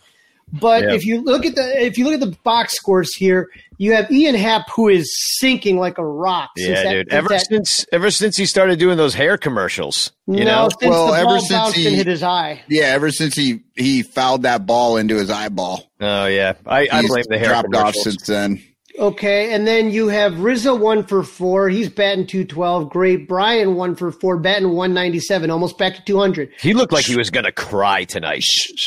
[0.53, 0.93] But Yeah.
[0.95, 4.11] if you look at the if you look at the box scores here, you have
[4.11, 5.09] Ian Happ who is
[5.39, 6.49] sinking like a rock.
[6.57, 7.09] since yeah, that- dude.
[7.13, 10.69] Ever that- since ever since he started doing those hair commercials, you no, know.
[10.77, 12.61] since Well, the ever since he- hit his eye.
[12.67, 17.01] Yeah, ever since he he fouled that ball into his eyeball, Oh yeah, I, I
[17.07, 18.61] blame the hair dropped off since then.
[18.99, 21.69] Okay, and then you have Rizzo one for four.
[21.69, 22.89] He's batting two twelve.
[22.89, 23.27] Great.
[23.27, 26.49] Bryant one for four, batting one ninety seven, almost back to two hundred.
[26.59, 28.43] He looked like he was gonna cry tonight.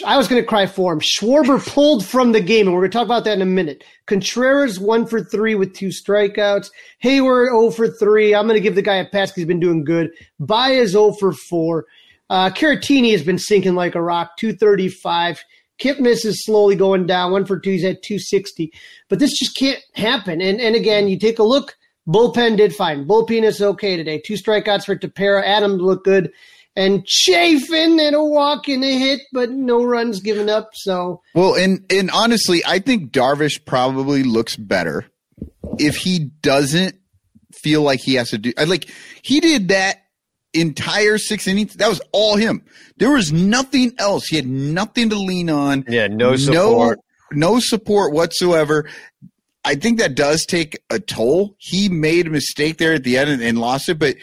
[0.07, 1.01] I was going to cry for him.
[1.01, 3.85] Schwarber pulled from the game, and we're going to talk about that in a minute.
[4.07, 6.71] Contreras one for three with two strikeouts.
[7.03, 8.35] Heyward 0 for three.
[8.35, 10.11] I'm going to give the guy a pass because he's been doing good.
[10.39, 11.87] Baez 0 for four.
[12.31, 15.45] Uh, Caratini has been sinking like a rock, 235.
[15.81, 17.71] Kipnis is slowly going down, one for two.
[17.71, 18.73] He's at 260.
[19.09, 20.41] But this just can't happen.
[20.41, 21.77] And and again, you take a look.
[22.09, 23.07] Bullpen did fine.
[23.07, 24.21] Bullpen is okay today.
[24.25, 25.43] Two strikeouts for Tepera.
[25.45, 26.31] Adam looked good.
[26.77, 30.71] And Chafin and a walk and a hit, but no runs given up.
[30.75, 35.07] So Well, and and honestly, I think Darvish probably looks better
[35.79, 36.97] if he doesn't
[37.53, 38.53] feel like he has to do.
[38.67, 38.91] Like
[39.23, 40.04] he did that
[40.55, 41.75] entire six innings.
[41.75, 42.63] That was all him.
[42.97, 44.27] There was nothing else.
[44.27, 45.85] He had nothing to lean on.
[45.89, 47.01] Yeah, no support.
[47.33, 48.89] No, no support whatsoever.
[49.65, 51.57] I think that does take a toll.
[51.59, 54.17] He made a mistake there at the end and, and lost it, but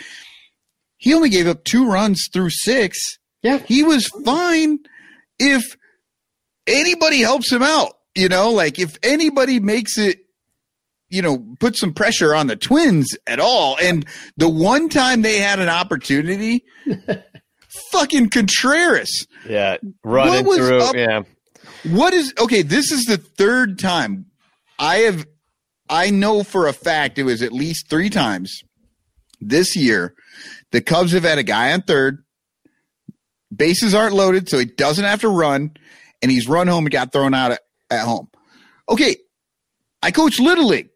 [0.98, 3.18] he only gave up two runs through six.
[3.42, 3.58] Yeah.
[3.58, 4.80] He was fine
[5.40, 5.64] if
[6.68, 7.94] anybody helps him out.
[8.14, 10.21] You know, like if anybody makes it,
[11.12, 13.78] you know, put some pressure on the twins at all.
[13.82, 14.06] And
[14.38, 16.64] the one time they had an opportunity,
[17.92, 19.28] fucking Contreras.
[19.48, 20.82] Yeah, running through.
[20.82, 21.22] up- Yeah,
[21.92, 22.62] What is okay?
[22.62, 24.28] This is the third time
[24.80, 25.26] I have.
[25.90, 28.62] I know for a fact it was at least three times
[29.42, 30.14] this year.
[30.72, 32.24] The Cubs have had a guy on third.
[33.54, 35.72] Bases aren't loaded, so he doesn't have to run,
[36.22, 37.60] and he's run home and got thrown out at,
[37.90, 38.30] at home.
[38.88, 39.18] Okay,
[40.02, 40.88] I coach Little League.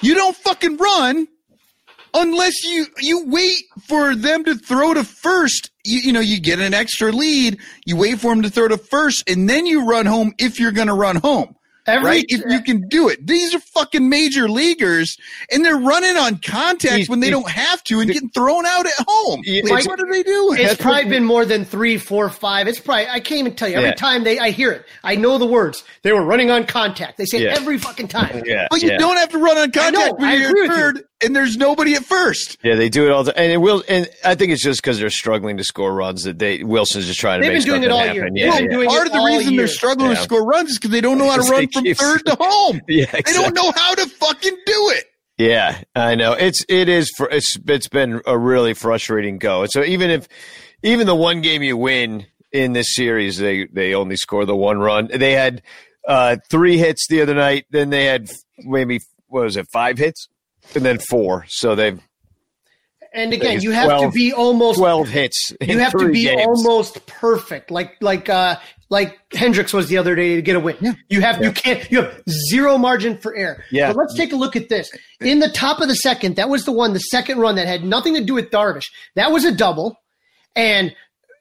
[0.00, 1.28] You don't fucking run
[2.14, 5.70] unless you you wait for them to throw to first.
[5.84, 7.58] You, you know, you get an extra lead.
[7.84, 10.72] You wait for them to throw to first, and then you run home if you're
[10.72, 11.56] going to run home.
[11.88, 12.24] Every- right?
[12.28, 15.16] If you can do it, these are fucking major leaguers,
[15.50, 18.86] and they're running on contact He's- when they don't have to, and getting thrown out
[18.86, 19.40] at home.
[19.46, 20.58] Like, it's- what are they doing?
[20.60, 22.68] It's probably been more than three, four, five.
[22.68, 23.76] It's probably I can't even tell you.
[23.76, 23.94] Every Yeah.
[23.94, 25.82] time they I hear it, I know the words.
[26.02, 27.18] They were running on contact.
[27.18, 27.54] They say it Yeah.
[27.56, 28.42] every fucking time.
[28.44, 28.98] Yeah, But you yeah.
[28.98, 30.82] don't have to run on contact know, when I you're agree at with you.
[30.84, 32.58] third, and there's nobody at first.
[32.62, 34.98] Yeah, they do it all the and it will and I think it's just because
[34.98, 37.82] they're struggling to score runs that they Wilson's just trying to They've make been doing
[37.84, 38.34] it all happen.
[38.34, 38.70] They've Yeah, been yeah.
[38.76, 39.60] doing Part it of the reason year.
[39.62, 40.16] they're struggling Yeah.
[40.16, 42.36] to score runs is because they don't know how to run from keep- third to
[42.40, 42.80] home.
[42.88, 45.04] Yeah, They don't know how to fucking do it.
[45.38, 46.32] Yeah, I know.
[46.32, 49.62] It's it is for it's it's been a really frustrating go.
[49.62, 50.26] And So even if
[50.82, 54.78] even the one game you win in this series, they they only score the one
[54.78, 55.08] run.
[55.14, 55.62] They had
[56.08, 57.66] uh, three hits the other night.
[57.70, 60.28] Then they had maybe what was it five hits,
[60.74, 61.44] and then four.
[61.48, 62.00] So they've
[63.14, 65.52] And again, It's you have 12 to be almost twelve hits.
[65.60, 66.42] in you have to be games.
[66.46, 68.56] almost perfect, like like uh
[68.90, 70.76] like Hendricks was the other day to get a win.
[71.08, 73.62] You have you can't you have zero margin for error.
[73.70, 73.88] Yeah.
[73.88, 74.90] But let's take a look at this.
[75.20, 77.84] In the top of the second, that was the one, the second run that had
[77.84, 78.86] nothing to do with Darvish.
[79.14, 79.96] That was a double,
[80.56, 80.94] and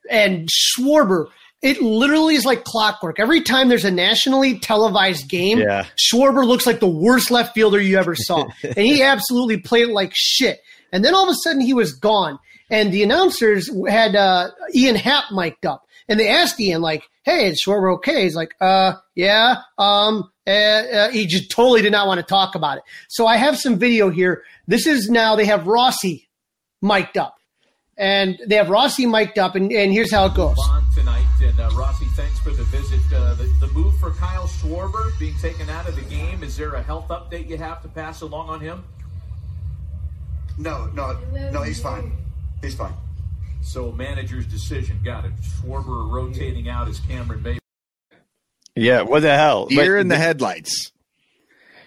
[0.10, 1.28] and Schwarber.
[1.62, 3.20] It literally is like clockwork.
[3.20, 5.86] Every time there's a nationally televised game, Yeah.
[5.98, 8.46] Schwarber looks like the worst left fielder you ever saw.
[8.64, 10.60] and he absolutely played like shit.
[10.92, 12.38] And then all of a sudden he was gone.
[12.70, 15.84] And the announcers had uh, Ian Happ mic'd up.
[16.10, 18.24] And they asked Ian, like, hey, is Schwarber okay?
[18.24, 19.62] He's like, uh, yeah.
[19.78, 22.84] Um, uh, uh, he just totally did not want to talk about it.
[23.10, 24.44] So I have some video here.
[24.68, 26.28] This is now, they have Rossy
[26.82, 27.36] mic'd up.
[27.98, 30.56] And they have Rossy mic'd up, and, and here's how it goes.
[34.68, 36.44] Schwarber being taken out of the game.
[36.44, 38.84] Is there a health update you have to pass along on him?
[40.58, 41.18] No, no,
[41.52, 42.12] no, he's fine.
[42.62, 42.94] He's fine.
[43.62, 45.00] So manager's decision.
[45.04, 45.32] Got it.
[45.42, 47.60] Schwarber rotating out as Cameron Bay.
[48.76, 49.68] Yeah, what the hell?
[49.68, 50.92] Deer But- in the headlights.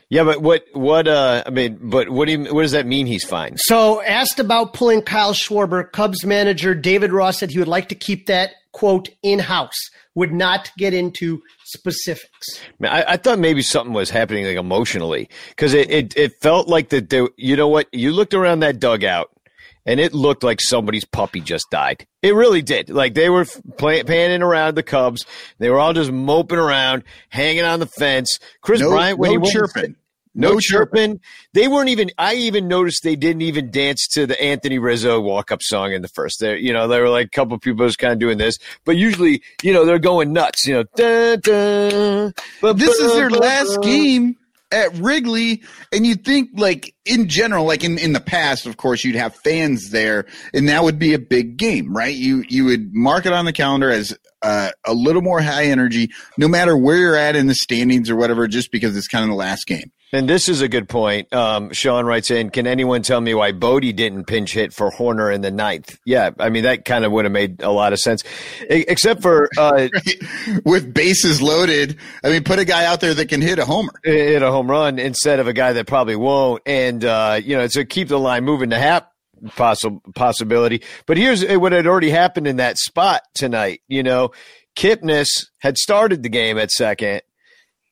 [0.09, 3.07] yeah, but what what uh I mean, but what do you what does that mean?
[3.07, 3.57] He's fine.
[3.59, 7.95] So, asked about pulling Kyle Schwarber, Cubs manager David Ross said he would like to
[7.95, 9.77] keep that quote in house,
[10.15, 12.61] would not get into specifics.
[12.79, 16.69] Man, I, I thought maybe something was happening like emotionally because it, it, it felt
[16.69, 17.11] like that.
[17.11, 17.87] There, you know what?
[17.93, 19.31] You looked around that dugout
[19.87, 22.07] and it looked like somebody's puppy just died.
[22.23, 22.91] It really did.
[22.91, 23.47] Like they were
[23.79, 25.25] play, panning around the Cubs.
[25.59, 28.39] They were all just moping around, hanging on the fence.
[28.63, 29.97] Kris No, Bryant, when no he went- chirping.
[30.35, 31.21] No, No chirping.
[31.55, 32.11] They weren't even.
[32.17, 36.09] I even noticed they didn't even dance to the Anthony Rizzo walk-up song in the
[36.09, 36.41] first.
[36.41, 38.59] There, you know, there were like a couple of people just kind of doing this,
[38.85, 40.67] but usually, you know, they're going nuts.
[40.67, 40.85] You know,
[42.61, 44.37] ba, This is their last game
[44.73, 45.63] at Wrigley,
[45.93, 49.35] and you think like in general, like in, in the past, of course, you'd have
[49.35, 52.15] fans there, and that would be a big game, right?
[52.15, 56.11] You you would mark it on the calendar as uh, a little more high energy,
[56.39, 59.31] no matter where you're at in the standings or whatever, just because it's kind of
[59.31, 59.91] the last game.
[60.13, 61.33] And this is a good point.
[61.33, 65.33] Um, Sean writes in, can anyone tell me why Bote didn't pinch hit for Hoerner
[65.33, 65.99] in the ninth?
[66.05, 68.25] Yeah, I mean, that kind of would have made a lot of sense,
[68.69, 69.89] except for uh,
[70.65, 73.93] With bases loaded, I mean, put a guy out there that can hit a homer.
[74.03, 76.63] hit a home run instead of a guy that probably won't.
[76.67, 79.13] And, uh, you know, to keep the line moving to Happ
[79.57, 80.83] possible possibility.
[81.07, 83.81] But here's what had already happened in that spot tonight.
[83.89, 84.33] You know,
[84.77, 87.23] Kipnis had started the game at second.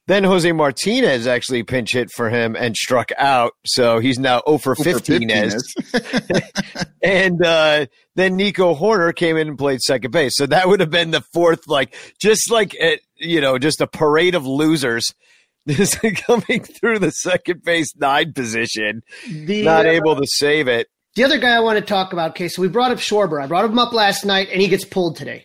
[0.09, 3.53] Then Jose Martinez actually pinch hit for him and struck out.
[3.67, 5.31] So he's now 0 for 15
[7.03, 7.87] and uh,
[8.17, 10.33] then Nico Hoerner came in and played second base.
[10.35, 13.87] So that would have been the fourth, like, just like, uh, you know, just a
[13.87, 15.13] parade of losers
[15.69, 20.89] just coming through the second base nine position, The, not uh, able to save it.
[21.17, 23.43] The other guy I want to talk about, okay, so we brought up Schwarber.
[23.43, 25.45] I brought him up last night, and he gets pulled today.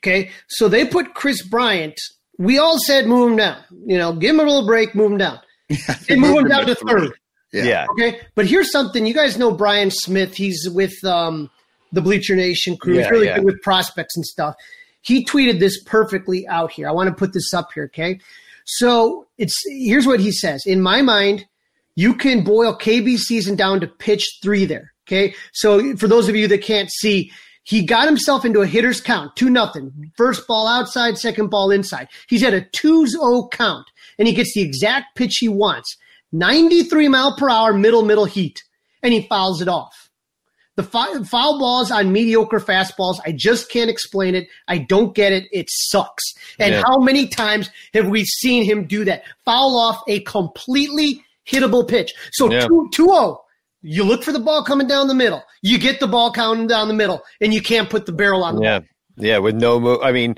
[0.00, 1.98] Okay, so they put Kris Bryant.
[2.38, 3.58] We all said move him down.
[3.86, 5.40] You know, give him a little break, move him down.
[6.08, 7.12] They move him down to third.
[7.52, 7.64] Yeah.
[7.64, 7.86] Yeah.
[7.92, 9.06] Okay, but here's something.
[9.06, 10.34] You guys know Brian Smith.
[10.34, 11.50] He's with um,
[11.92, 12.94] the Bleacher Nation crew.
[12.94, 13.36] He's Yeah, really yeah.
[13.36, 14.54] good with prospects and stuff.
[15.00, 16.88] He tweeted this perfectly out here.
[16.88, 17.84] I want to put this up here.
[17.84, 18.18] Okay,
[18.64, 20.62] so it's here's what he says.
[20.66, 21.46] In my mind,
[21.94, 24.92] you can boil KB season down to pitch three there.
[25.06, 25.34] Okay.
[25.52, 27.30] So for those of you that can't see,
[27.66, 30.12] he got himself into a hitter's count, two nothing.
[30.16, 32.06] First ball outside, second ball inside.
[32.28, 33.86] He's at a 2-0 count,
[34.20, 35.96] and he gets the exact pitch he wants.
[36.30, 38.62] 93 mile per hour, middle, middle heat,
[39.02, 40.10] and he fouls it off.
[40.76, 44.46] The foul, foul balls on mediocre fastballs, I just can't explain it.
[44.68, 45.48] I don't get it.
[45.50, 46.22] It sucks.
[46.60, 46.82] And Yeah.
[46.86, 49.24] how many times have we seen him do that?
[49.44, 52.14] Foul off a completely hittable pitch.
[52.30, 52.66] So Yeah.
[52.68, 53.40] 2 2-0.
[53.82, 55.42] You look for the ball coming down the middle.
[55.62, 58.56] You get the ball coming down the middle, and you can't put the barrel on
[58.56, 58.78] the Yeah.
[58.80, 58.88] ball.
[59.18, 60.00] Yeah, with no move.
[60.02, 60.36] I mean,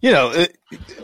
[0.00, 0.46] you know, uh,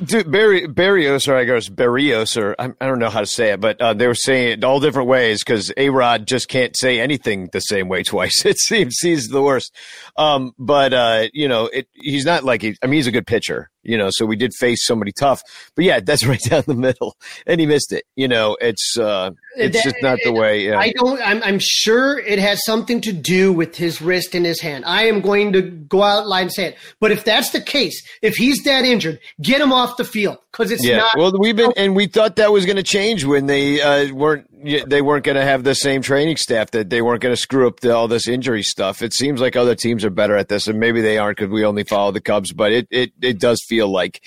[0.05, 3.51] dude, Barry, Barrios, or I guess Barrios, or I, I don't know how to say
[3.51, 6.77] it, but uh, they were saying it all different ways because A Rod just can't
[6.77, 8.45] say anything the same way twice.
[8.47, 9.75] It seems he's the worst.
[10.17, 13.27] Um, but, uh, you know, it, he's not like, he, I mean, he's a good
[13.27, 15.41] pitcher, you know, so we did face somebody tough.
[15.75, 17.17] But yeah, that's right down the middle.
[17.47, 18.05] And he missed it.
[18.15, 20.67] You know, it's, uh, it's That- just not the way.
[20.67, 20.79] Yeah.
[20.79, 21.21] I don't.
[21.21, 24.85] I'm, I'm sure it has something to do with his wrist and his hand.
[24.85, 26.77] I am going to go out loud and say it.
[27.01, 30.71] But if that's the case, if he's that injured, get him off the field because
[30.71, 31.17] it's Yeah, not.
[31.17, 34.48] well, we've been and we thought that was going to change when they uh, weren't
[34.87, 37.67] they weren't going to have the same training staff that they weren't going to screw
[37.67, 39.03] up the, all this injury stuff.
[39.03, 41.65] It seems like other teams are better at this, and maybe they aren't because we
[41.65, 42.53] only follow the Cubs.
[42.53, 44.23] But it it it does feel like,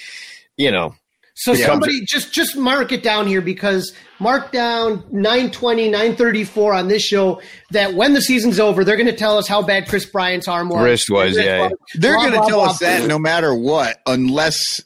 [0.57, 0.95] you know,
[1.33, 7.03] So somebody just just mark it down here because mark down 920, 934 on this
[7.03, 10.47] show that when the season's over, they're going to tell us how bad Kris Bryant's
[10.47, 10.83] arm was.
[10.83, 11.69] Wrist was, yeah.
[11.95, 12.69] They're going to tell blah.
[12.69, 14.81] us that no matter what, unless,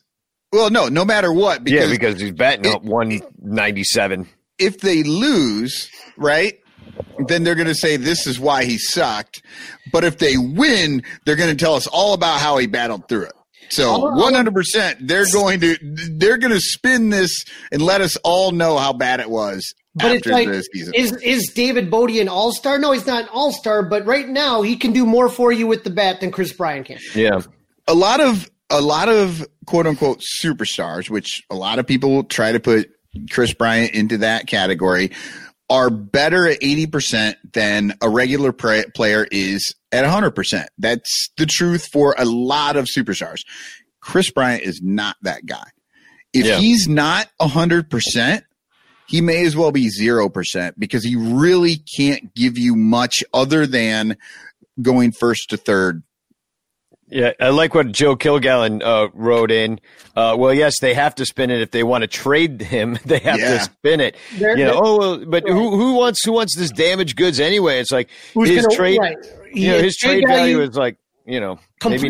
[0.53, 4.27] well, no, no matter what, Because yeah, because because he's batting up one ninety seven.
[4.57, 6.59] If they lose, right,
[7.27, 9.41] then they're going to say this is why he sucked.
[9.91, 13.25] But if they win, they're going to tell us all about how he battled through
[13.25, 13.33] it.
[13.69, 17.81] So All- all- one hundred percent, they're going to they're going to spin this and
[17.81, 20.93] let us all know how bad it was But it's after like, the season.
[20.93, 22.77] is is David Bote an all star?
[22.77, 23.81] No, he's not an all star.
[23.81, 26.85] But right now, he can do more for you with the bat than Kris Bryant
[26.85, 26.99] can.
[27.15, 27.41] Yeah,
[27.87, 32.51] a lot of a lot of quote unquote superstars, which a lot of people try
[32.51, 32.91] to put
[33.31, 35.11] Kris Bryant into that category,
[35.69, 40.69] are better at eighty percent than a regular pra- player is at hundred percent.
[40.77, 43.39] That's the truth for a lot of superstars.
[44.01, 45.65] Kris Bryant is not that guy.
[46.33, 46.57] If Yeah.
[46.57, 48.43] he's not hundred percent,
[49.07, 53.65] he may as well be zero percent because he really can't give you much other
[53.65, 54.17] than
[54.81, 56.03] going first to third
[57.07, 59.79] Yeah, I like what Joe Kilgallen uh, wrote in.
[60.15, 62.97] Uh, well, yes, they have to spin it if they want to trade him.
[63.05, 63.57] They have Yeah.
[63.57, 64.15] to spin it.
[64.37, 67.79] They're- you know, oh, well, but who who wants who wants this damaged goods anyway?
[67.79, 68.99] It's like Who's his gonna- trade.
[68.99, 69.17] right.
[69.53, 72.09] You know, His his trade trade value value- is like you know maybe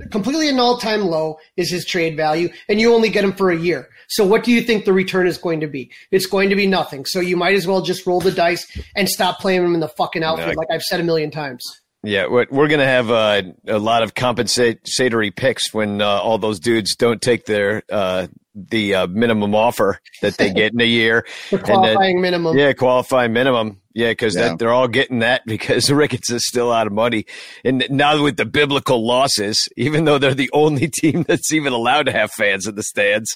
[0.00, 0.10] not.
[0.10, 3.50] completely an all time low is his trade value, and you only get him for
[3.50, 3.88] a year.
[4.08, 5.90] So what do you think the return is going to be?
[6.10, 7.04] It's going to be nothing.
[7.06, 8.64] So you might as well just roll the dice
[8.96, 10.54] and stop playing him in the fucking outfield, Yeah.
[10.56, 11.62] like I've said a million times.
[12.02, 16.60] Yeah, what we're gonna have uh, a lot of compensatory picks when uh, all those
[16.60, 21.26] dudes don't take their uh, the uh, minimum offer that they get in a year.
[21.50, 22.56] The And then- minimum.
[22.56, 23.80] Yeah, qualifying minimum.
[23.92, 24.54] Yeah, because Yeah.
[24.58, 27.24] they're all getting that because Ricketts is still out of money.
[27.64, 32.06] And now with the biblical losses, even though they're the only team that's even allowed
[32.06, 33.34] to have fans in the stands.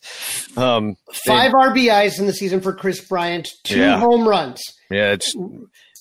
[0.57, 0.97] Um,
[1.27, 3.99] they- Five RBIs in the season for Kris Bryant, two Yeah.
[3.99, 4.63] home runs.
[4.91, 5.35] yeah, it's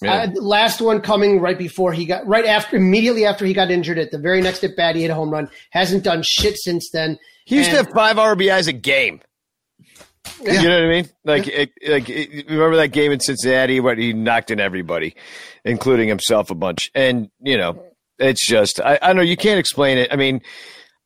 [0.02, 0.24] yeah.
[0.24, 3.98] Uh, last one coming right before he got right after immediately after he got injured
[3.98, 6.90] at the very next at bat he hit a home run hasn't done shit since
[6.92, 7.18] then
[7.50, 9.22] he used to have five RBIs a game.
[10.40, 10.62] Yeah.
[10.62, 11.10] You know what I mean?
[11.26, 15.16] Like, it, like it, remember that game in Cincinnati where he knocked in everybody,
[15.66, 16.92] including himself a bunch.
[16.94, 17.84] And you know,
[18.20, 19.22] it's just I, I don't know.
[19.24, 20.14] You can't explain it.
[20.14, 20.42] I mean,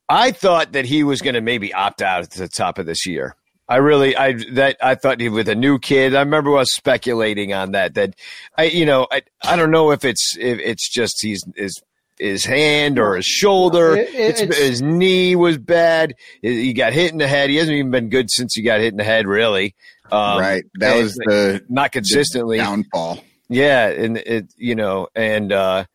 [0.10, 3.06] I thought that he was going to maybe opt out at the top of this
[3.08, 3.38] year.
[3.68, 6.14] I really, I that I thought he with a new kid.
[6.16, 7.94] I remember us speculating on that.
[7.96, 8.16] That
[8.58, 11.82] I, you know, I I don't know if it's if it's just he's is
[12.20, 13.96] his hand or his shoulder.
[13.98, 16.14] It- it- It's- his knee was bad.
[16.42, 17.50] He got hit in the head.
[17.50, 19.28] He hasn't even been good since he got hit in the head.
[19.28, 19.76] Really,
[20.12, 20.64] um, right.
[20.80, 22.58] That was the not consistently.
[22.58, 23.24] downfall.
[23.50, 25.86] Yeah, and it you know, and uh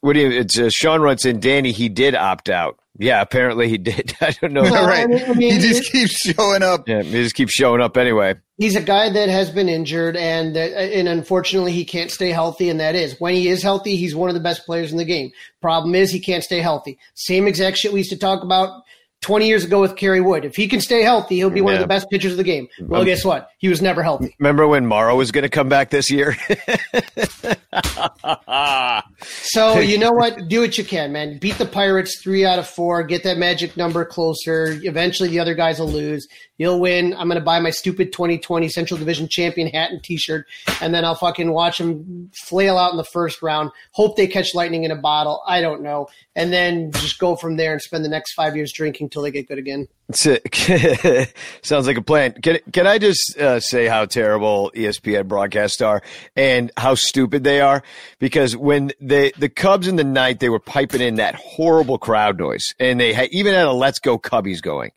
[0.00, 0.30] what do you?
[0.30, 1.72] It's uh, Sean writes in Danny.
[1.72, 2.78] He did opt out.
[2.98, 4.14] Yeah, apparently he did.
[4.20, 4.62] I don't know.
[4.62, 5.08] Well, I right.
[5.08, 6.88] mean- I mean, he just keeps showing up.
[6.88, 8.34] yeah, he just keeps showing up anyway.
[8.58, 12.70] he's a guy that has been injured and that, and unfortunately he can't stay healthy
[12.70, 15.04] and that is when he is healthy he's one of the best players in the
[15.04, 15.30] game
[15.60, 18.82] problem is he can't stay healthy same exact shit we used to talk about
[19.22, 21.80] 20 years ago with Kerry Wood if he can stay healthy he'll be one of
[21.80, 24.86] the best pitchers of the game well guess what he was never healthy Remember when
[24.86, 26.36] Morrow was going to come back this year?
[29.20, 30.48] So you know what?
[30.48, 31.38] Do what you can, man.
[31.38, 33.02] Beat the Pirates three out of four.
[33.02, 34.78] Get that magic number closer.
[34.82, 36.26] Eventually, the other guys will lose.
[36.58, 37.12] You'll win.
[37.14, 40.46] I'm going to buy my stupid 2020 Central Division champion hat and T-shirt,
[40.80, 43.70] and then I'll fucking watch them flail out in the first round.
[43.92, 45.42] Hope they catch lightning in a bottle.
[45.46, 48.72] I don't know, and then just go from there and spend the next five years
[48.72, 49.86] drinking till they get good again.
[51.62, 52.32] Sounds like a plan.
[52.40, 56.00] Can can I just uh, say how terrible ESPN broadcasts are
[56.36, 57.82] and how stupid they are?
[58.18, 62.38] Because when they the Cubs in the night they were piping in that horrible crowd
[62.38, 64.92] noise, and they had, even had a "Let's Go Cubbies" going.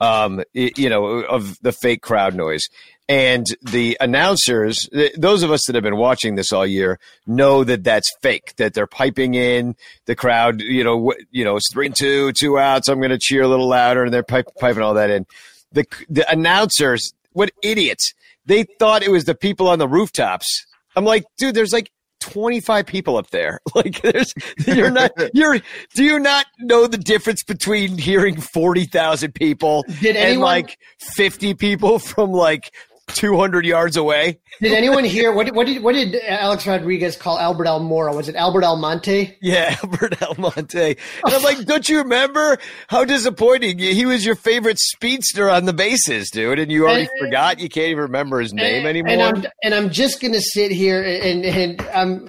[0.00, 2.68] Um, you know, of the fake crowd noise.
[3.08, 7.82] And the announcers, those of us that have been watching this all year, know that
[7.82, 8.54] that's fake.
[8.56, 9.74] That they're piping in
[10.06, 10.60] the crowd.
[10.60, 12.88] You know, you know, it's three and two, two outs.
[12.88, 15.26] I'm going to cheer a little louder, and they're piping all that in.
[15.72, 18.14] The the announcers, what idiots!
[18.46, 20.64] They thought it was the people on the rooftops.
[20.94, 21.90] I'm like, dude, there's like
[22.20, 23.60] 25 people up there.
[23.74, 24.34] Like there's
[24.66, 25.58] you're not you're
[25.94, 31.98] do you not know the difference between hearing 40,000 people Did and like 50 people
[31.98, 32.74] from like
[33.14, 34.38] 200 yards away?
[34.60, 35.52] Did anyone hear what?
[35.54, 38.14] What did what did Alex Rodriguez call Albert Almora?
[38.14, 39.36] Was it Albert Almonte?
[39.42, 40.96] Yeah, Albert Almonte.
[41.24, 42.58] And I'm like, don't you remember
[42.88, 47.10] how disappointing he was your favorite speedster on the bases, dude, and you already And-
[47.20, 49.12] forgot you can't even remember his name anymore.
[49.12, 52.10] And I'm and I'm just gonna sit here and and I'm,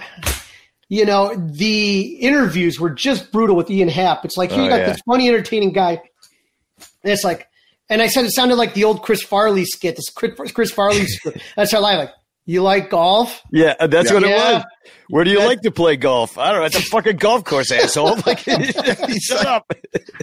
[0.88, 4.24] you know, the interviews were just brutal with Ian Happ.
[4.26, 4.86] It's like here Oh, you got yeah.
[4.92, 6.02] this funny, entertaining guy.
[7.02, 7.48] And it's like,
[7.88, 9.96] and I said it sounded like the old Chris Farley skit.
[9.96, 11.42] This Chris, Chris Farley skit.
[11.56, 12.10] That's how I Like,
[12.46, 13.40] you like golf?
[13.52, 14.54] Yeah, uh, that's what it Yeah.
[14.54, 14.64] was.
[15.08, 16.38] Where do you like to play golf?
[16.38, 16.66] I don't know.
[16.66, 18.16] It's a fucking golf course, asshole.
[18.26, 18.38] Like,
[19.20, 19.70] shut up.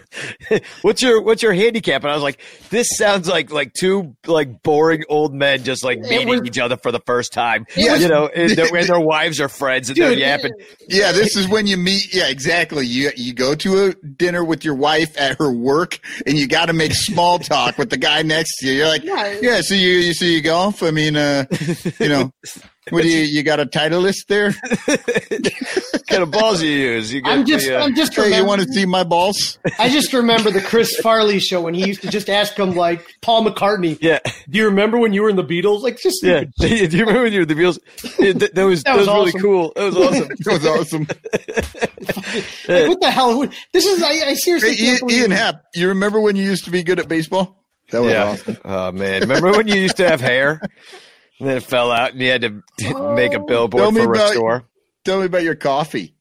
[0.81, 2.03] what's your what's your handicap?
[2.03, 5.99] And I was like, this sounds like like two like boring old men just like
[5.99, 7.65] meeting was- each other for the first time.
[7.75, 10.53] Yeah, you know, and their, and their wives are friends and they're yapping.
[10.87, 12.13] Yeah, this is when you meet.
[12.13, 12.85] Yeah, exactly.
[12.85, 16.65] You you go to a dinner with your wife at her work, and you got
[16.67, 18.73] to make small talk with the guy next to you.
[18.73, 19.39] You're like, Yeah.
[19.41, 19.61] yeah.
[19.61, 20.81] So you you see you golf?
[20.83, 21.45] I mean, uh,
[21.99, 22.31] you know,
[22.89, 24.51] what do you you got a Titleist there?
[24.51, 27.13] What kind of balls you use?
[27.13, 29.59] You got I'm just the, uh, I'm just Hey, you want to see my balls?
[29.77, 33.05] I just remember the Chris Farley show when he used to just ask him like
[33.21, 33.97] Paul McCartney.
[34.01, 34.19] yeah,
[34.49, 35.81] Do you remember when you were in the Beatles?
[35.83, 36.45] Like just yeah.
[36.59, 37.77] Do you remember when you were the Beatles?
[38.19, 39.73] It- That, that was that That was, was really cool.
[39.75, 40.31] That was awesome.
[40.31, 41.07] It was awesome.
[42.67, 43.45] Like, what the hell?
[43.73, 46.43] This is I, I seriously Hey, can't Ian, believe Ian Happ, you remember when you
[46.43, 47.63] used to be good at baseball?
[47.91, 48.23] That was Yeah.
[48.25, 48.57] awesome.
[48.65, 50.71] Oh man, remember when you used to have hair and
[51.47, 52.63] then it fell out and you had to
[53.15, 54.63] make a billboard me for about- restore?
[55.05, 56.13] Tell me about your coffee.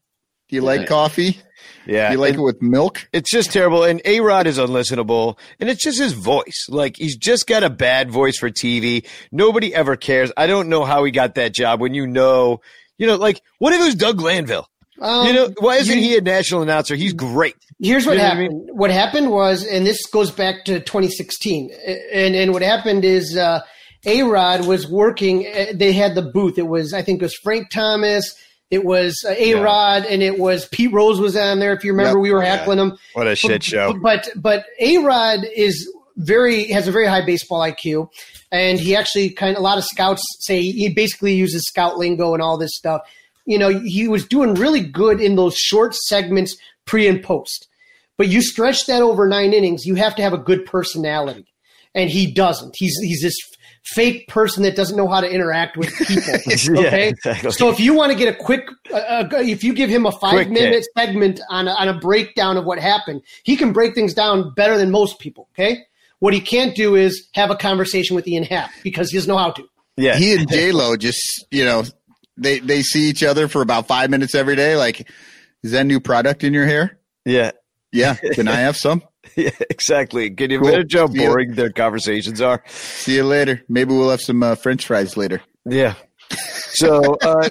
[0.49, 1.39] Do you like coffee?
[1.87, 3.09] Yeah, Do you like and it with milk?
[3.13, 3.83] it's just terrible.
[3.85, 6.67] And A Rod is unlistenable, and it's just his voice.
[6.69, 9.07] Like he's just got a bad voice for TV.
[9.33, 10.31] Nobody ever cares.
[10.37, 11.81] I don't know how he got that job.
[11.81, 12.61] When you know,
[12.99, 14.69] you know, like what if it was Doug Glanville?
[15.01, 16.95] Um, you know, why isn't you- he a national announcer?
[16.95, 17.55] He's great.
[17.81, 18.69] Here's what You know what I happened.
[18.73, 21.71] What happened was, and this goes back to 2016,
[22.13, 23.61] and and what happened is, uh,
[24.09, 25.47] A Rod was working.
[25.47, 26.59] uh, They had the booth.
[26.59, 28.35] It was, I think, it was Frank Thomas.
[28.71, 31.73] It was uh, A Rod, and it was Pete Rose was on there.
[31.73, 32.23] If you remember, Yep.
[32.23, 32.99] we were heckling him.
[33.15, 33.95] What a shit show.
[34.03, 38.09] But but A Rod is very has a very high baseball IQ,
[38.53, 42.35] and he actually kind of a lot of scouts say he basically uses scout lingo
[42.35, 43.01] and all this stuff.
[43.47, 46.55] You know, he was doing really good in those short segments
[46.85, 47.67] pre and post.
[48.19, 51.47] But you stretch that over nine innings, you have to have a good personality,
[51.95, 52.75] and he doesn't.
[52.77, 53.37] He's he's this
[53.85, 56.23] fake person that doesn't know how to interact with people.
[56.83, 57.51] Yeah, Okay, exactly.
[57.53, 60.13] so if you want to get a quick, uh, uh, if you give him a
[60.13, 60.87] five Quick minute hit.
[60.97, 64.77] segment on a, on a breakdown of what happened, he can break things down better
[64.79, 65.49] than most people.
[65.55, 65.79] Okay,
[66.19, 69.39] what he can't do is have a conversation with Ian Happ because he doesn't know
[69.39, 69.63] how to.
[69.97, 71.85] Yeah, He and J Lo just, you know,
[72.37, 74.77] they they see each other for about five minutes every day.
[74.77, 75.09] Like,
[75.63, 76.99] is that new product in your hair?
[77.25, 77.51] yeah,
[77.93, 78.15] Yeah.
[78.35, 79.03] Can I have some?
[79.37, 80.31] yeah, exactly.
[80.31, 80.69] Can you Cool.
[80.69, 82.63] imagine how boring their conversations are?
[82.67, 83.63] See you later.
[83.69, 85.43] Maybe we'll have some uh, French fries later.
[85.65, 85.95] Yeah.
[86.31, 87.49] So, uh,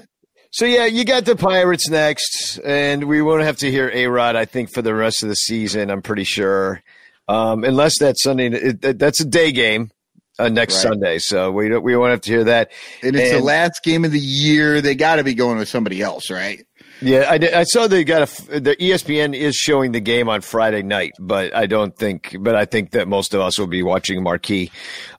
[0.52, 4.36] so yeah, you got the Pirates next, and we won't have to hear A Rod.
[4.36, 6.82] I think for the rest of the season, I'm pretty sure,
[7.28, 8.48] um, unless that's Sunday.
[8.48, 9.92] It, that- that's a day game
[10.40, 10.82] uh, next Right.
[10.92, 12.72] Sunday, so we don't we won't have to hear that.
[13.04, 14.82] And it's the last game of the year.
[14.82, 16.64] They got to be going with somebody else, right?
[17.02, 20.82] Yeah, I, I saw they got a the ESPN is showing the game on Friday
[20.82, 24.24] night, but I don't think, but I think that most of us will be watching
[24.24, 24.72] Marquee,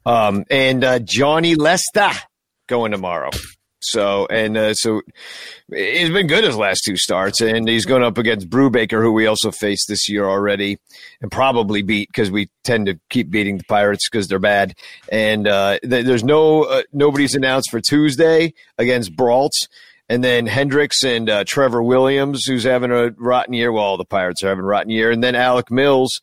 [0.04, 2.10] um, and uh, Johnny Lester
[2.66, 3.30] going tomorrow.
[3.80, 5.02] So and uh, so
[5.72, 9.26] he's been good his last two starts, and he's going up against Brubaker, who we
[9.26, 10.78] also faced this year already,
[11.20, 14.74] and probably beat because we tend to keep beating the Pirates because they're bad.
[15.12, 19.68] And uh, th- there's no uh, nobody's announced for Tuesday against Braults.
[20.08, 23.70] And then Hendricks and uh, Trevor Williams, who's having a rotten year.
[23.70, 25.10] Well, all the Pirates are having a rotten year.
[25.10, 26.20] And then Alec Mills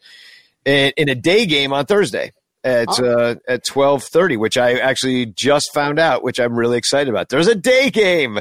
[0.66, 2.32] in, in a day game on Thursday
[2.64, 7.10] at uh, at twelve thirty, which I actually just found out, which I'm really excited
[7.10, 7.30] about.
[7.30, 8.38] There's a day game.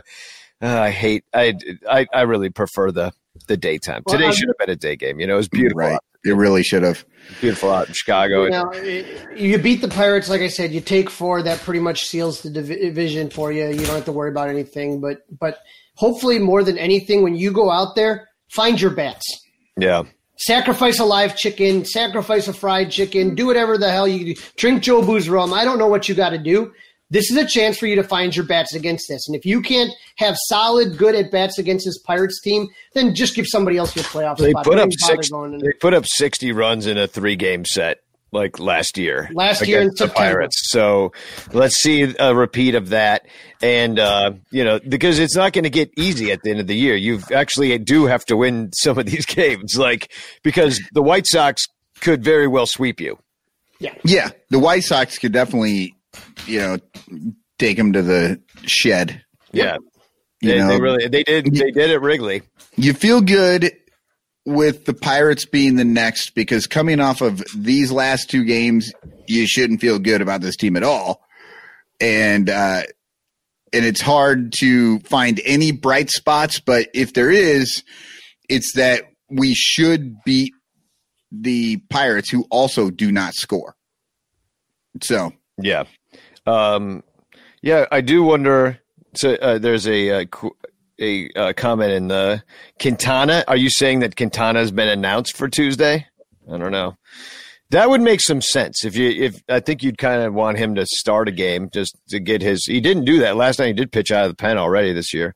[0.62, 1.24] Uh, I hate.
[1.34, 1.54] I,
[1.90, 3.12] I I really prefer the
[3.46, 4.02] the daytime.
[4.06, 5.20] Well, Today I'm- should have been a day game.
[5.20, 5.98] You know, it was beautiful, Right.
[6.26, 7.04] Out, It really should have.
[7.40, 8.44] beautiful out in Chicago.
[8.44, 9.06] You know, it-
[9.38, 10.72] you beat the Pirates, like I said.
[10.72, 13.66] You take four, that pretty much seals the divi- division for you.
[13.68, 15.00] You don't have to worry about anything.
[15.00, 15.58] But but
[15.96, 19.24] hopefully, more than anything, when you go out there, find your bats.
[19.78, 20.02] yeah,
[20.36, 24.40] Sacrifice a live chicken, sacrifice a fried chicken, do whatever the hell you do.
[24.56, 25.52] Drink Joe Boo's rum.
[25.54, 26.72] I don't know what you got to do.
[27.14, 29.28] This is a chance for you to find your bats against this.
[29.28, 33.36] And if you can't have solid, good at bats against this Pirates team, then just
[33.36, 34.64] give somebody else your playoff They spot.
[34.64, 35.28] put up six.
[35.28, 35.56] going.
[35.58, 38.00] They put up sixty runs in a three game set
[38.32, 39.30] like last year.
[39.32, 40.30] Last year in against the September.
[40.38, 40.60] Pirates.
[40.70, 41.12] So
[41.52, 43.26] let's see a repeat of that,
[43.62, 46.66] and uh, you know because it's not going to get easy at the end of
[46.66, 46.96] the year.
[46.96, 50.10] You actually do have to win some of these games, like
[50.42, 51.64] because the White Sox
[52.00, 53.18] could very well sweep you.
[53.78, 53.94] Yeah.
[54.04, 55.93] Yeah, the White Sox could definitely,
[56.46, 56.78] you know,
[57.58, 59.22] take him to the shed.
[59.52, 59.76] Yeah.
[60.40, 62.42] You They, know, they really they did they did it Wrigley.
[62.76, 63.72] you feel good
[64.44, 68.92] with the Pirates being the next because coming off of these last two games,
[69.26, 71.22] you shouldn't feel good about this team at all.
[72.00, 72.82] And uh
[73.72, 77.82] and it's hard to find any bright spots, but if there is,
[78.48, 80.52] it's that we should beat
[81.32, 83.74] the Pirates who also do not score.
[85.02, 85.84] So Yeah.
[86.46, 87.02] Um,
[87.62, 88.78] yeah, I do wonder.
[89.14, 90.56] So uh, there's a uh, qu-
[91.00, 92.42] a uh, comment in the
[92.80, 93.44] Quintana.
[93.48, 96.06] Are you saying that Quintana has been announced for Tuesday?
[96.52, 96.96] I don't know.
[97.70, 100.74] That would make some sense if you if I think you'd kind of want him
[100.76, 102.66] to start a game just to get his.
[102.66, 103.68] He didn't do that last night.
[103.68, 105.34] He did pitch out of the pen already this year,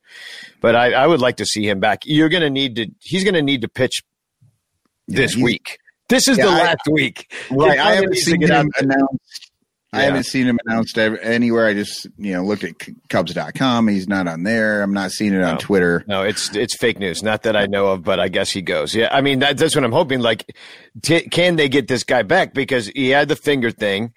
[0.60, 2.00] but I, I would like to see him back.
[2.04, 2.86] You're going to need to.
[3.00, 4.02] He's going to need to pitch
[5.08, 5.78] this he's- week.
[6.08, 7.32] This is Yeah, the I- last week.
[7.50, 7.78] Right.
[7.78, 9.47] I haven't seen him announced.
[9.92, 11.66] I haven't seen him announced ev- anywhere.
[11.66, 13.88] I just, you know, looked at C- Cubs.com.
[13.88, 14.82] He's not on there.
[14.82, 16.04] I'm not seeing it on Twitter.
[16.06, 17.22] No, it's it's fake news.
[17.22, 18.94] Not that I know of, but I guess he goes.
[18.94, 20.20] Yeah, I mean that, that's what I'm hoping.
[20.20, 20.44] Like,
[21.02, 24.12] t- can they get this guy back because he had the finger thing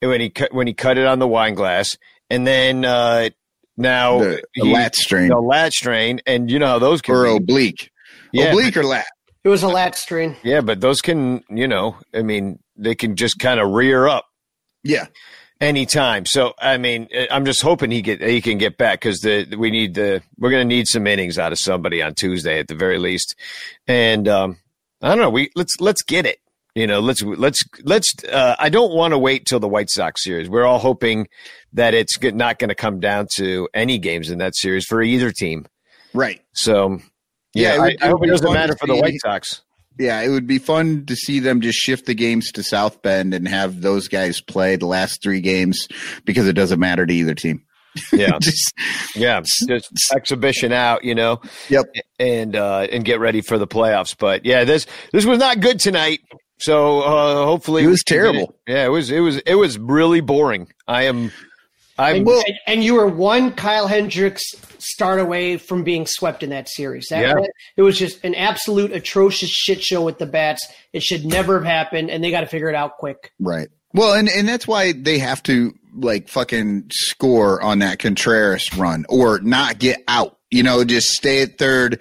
[0.00, 1.96] when he cut when he cut it on the wine glass,
[2.28, 3.30] and then uh,
[3.76, 7.14] now The, the he- lat strain the lat strain, and you know how those can
[7.14, 7.36] or be.
[7.36, 7.90] oblique.
[8.32, 9.06] Yeah, Oblique or lat.
[9.44, 10.34] It was a lat strain.
[10.42, 14.24] yeah, but those can you know, I mean, they can just kind of rear up
[14.84, 15.06] Yeah.
[15.60, 16.26] anytime.
[16.26, 19.54] So I mean, eh, I'm just hoping he get he can get back because the
[19.58, 22.68] we need the we're going to need some innings out of somebody on Tuesday at
[22.68, 23.34] the very least,
[23.86, 24.58] and um,
[25.02, 25.30] I don't know.
[25.30, 26.38] We let's let's get it.
[26.74, 28.12] You know, let's let's let's.
[28.24, 30.48] Uh, I don't want to wait till the White Sox series.
[30.48, 31.28] We're all hoping
[31.72, 35.30] that it's not going to come down to any games in that series for either
[35.30, 35.66] team.
[36.14, 36.42] Right.
[36.52, 37.00] So
[37.54, 39.62] Yeah, yeah, I, I hope it doesn't matter for the White Sox.
[39.98, 40.20] Yeah.
[40.20, 43.46] It would be fun to see them just shift the games to South Bend and
[43.48, 45.86] have those guys play the last three games
[46.24, 47.62] because it doesn't matter to either team.
[48.12, 48.72] Yeah, just
[49.14, 51.04] yeah, just exhibition out.
[51.04, 51.40] You know.
[51.68, 51.84] Yep.
[52.18, 54.16] and uh, and get ready for the playoffs.
[54.18, 56.18] But yeah, this this was not good tonight.
[56.58, 58.56] So uh, hopefully It was we can get terrible.
[58.66, 58.72] it.
[58.72, 60.72] Yeah, it was it was it was really boring.
[60.88, 61.30] I am.
[61.96, 64.42] I'm And, and, and you were one Kyle Hendricks
[64.84, 67.06] start away from being swept in that series.
[67.10, 67.46] That, Yeah.
[67.76, 70.66] it was just an absolute atrocious shit show with the bats.
[70.92, 73.32] It should never have happened, and they got to figure it out quick.
[73.40, 73.68] Right.
[73.92, 79.06] Well, and and that's why they have to like fucking score on that Contreras run
[79.08, 80.38] or not get out.
[80.50, 82.00] You know, just stay at third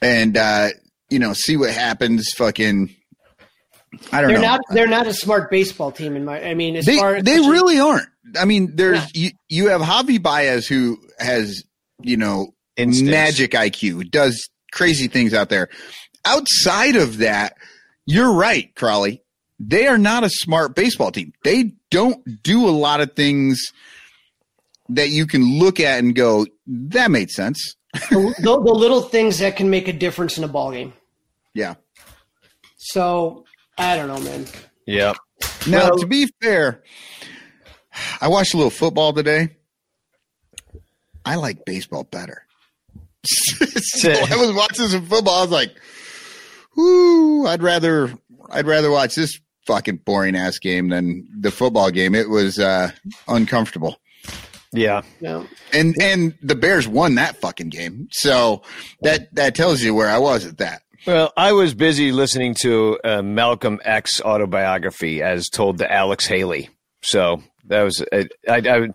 [0.00, 0.68] and uh,
[1.10, 2.94] you know, see what happens fucking
[4.10, 4.46] I don't They're know.
[4.48, 4.60] not.
[4.70, 6.16] They're not a smart baseball team.
[6.16, 8.08] In my, I mean, as they far as they really aren't.
[8.38, 9.24] I mean, there's Yeah.
[9.24, 11.62] you you have Javi Baez who has,
[12.04, 13.10] you know, Instincts.
[13.10, 15.68] magic IQ, does crazy things out there.
[16.24, 17.54] Outside of that,
[18.06, 19.22] you're right, Crawley.
[19.58, 21.32] They are not a smart baseball team.
[21.44, 23.72] They don't do a lot of things
[24.88, 27.76] that you can look at and go, that made sense.
[28.10, 30.92] the, the little things that can make a difference in a ball game.
[31.54, 31.74] Yeah.
[32.78, 33.44] So
[33.78, 34.46] I don't know, man.
[34.86, 35.14] yeah.
[35.68, 36.82] Now, Well- to be fair,
[38.20, 39.56] I watched a little football today.
[41.24, 42.46] I like baseball better.
[43.24, 45.38] so I was watching some football.
[45.38, 45.70] I was like,
[46.76, 48.12] "Whoo!" I'd rather
[48.50, 52.14] I'd rather watch this fucking boring ass game than the football game.
[52.14, 52.90] It was uh,
[53.28, 54.00] uncomfortable,
[54.72, 55.02] Yeah.
[55.20, 55.46] No.
[55.72, 58.08] and and the Bears won that fucking game.
[58.10, 58.62] So
[59.02, 60.82] that that tells you where I was at that.
[61.06, 66.70] Well, I was busy listening to uh, Malcolm X autobiography as told to Alex Haley.
[67.02, 68.88] So that was uh, I, I,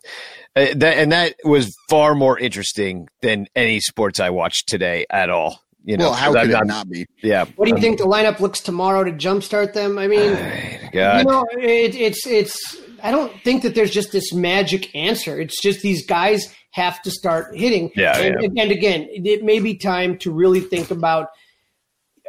[0.57, 5.29] uh, that, and that was far more interesting than any sports I watched today at
[5.29, 5.61] all.
[5.83, 7.05] You know, well, how 'cause could I'm it not- not be?
[7.23, 7.45] Yeah.
[7.55, 9.97] What do you think the lineup looks tomorrow to jumpstart them?
[9.97, 10.33] I mean,
[10.93, 11.19] God.
[11.19, 12.77] you know, it, it's it's.
[13.01, 15.39] I don't think that there's just this magic answer.
[15.39, 17.91] It's just these guys have to start hitting.
[17.95, 18.63] Yeah, and, yeah.
[18.63, 21.27] and again, it may be time to really think about.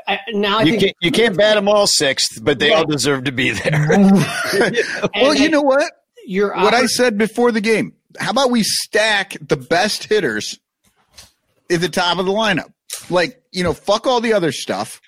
[0.06, 2.86] I, now I you think can't you can't bat them all sixth, but they all
[2.86, 3.88] deserve to be there.
[5.16, 5.90] Well, you know what?
[6.28, 7.94] you're what I said before the game.
[8.18, 10.59] How about we stack the best hitters
[11.70, 12.72] at the top of the lineup?
[13.11, 15.00] Like, you know, fuck all the other stuff.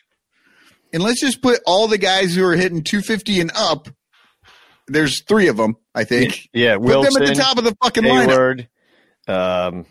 [0.92, 3.88] and let's just put all the guys who are hitting 250 and up.
[4.88, 6.48] There's three of them, I think.
[6.52, 8.66] Yeah, Put Wilson, them at the top of the fucking lineup.
[9.28, 9.68] Heyward.
[9.68, 9.86] Um,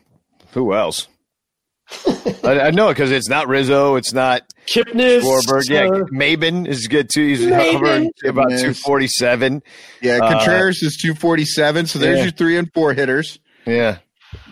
[0.52, 1.08] who else?
[2.44, 3.96] I, I know because it's not Rizzo.
[3.96, 5.24] It's not Kipnis.
[5.24, 5.66] Warburg.
[5.70, 7.26] Yeah, uh, Maybin is good too.
[7.26, 7.74] He's Maybin.
[7.74, 9.62] hovering about two forty seven.
[10.02, 11.88] Yeah, Uh, Contreras is 247.
[11.88, 12.24] So there's yeah.
[12.24, 13.40] your three and four hitters.
[13.66, 13.98] Yeah,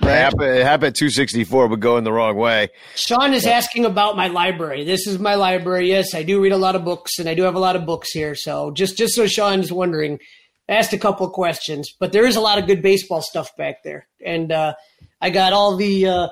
[0.01, 2.69] Happ, Happ at two sixty four, but going the wrong way.
[2.95, 4.83] Sean is asking about my library.
[4.83, 5.87] This is my library.
[5.89, 7.85] Yes, I do read a lot of books, and I do have a lot of
[7.85, 8.33] books here.
[8.35, 10.19] So just just so Sean is wondering,
[10.67, 13.55] I asked a couple of questions, but there is a lot of good baseball stuff
[13.57, 14.73] back there, and uh,
[15.21, 16.27] I got all the uh,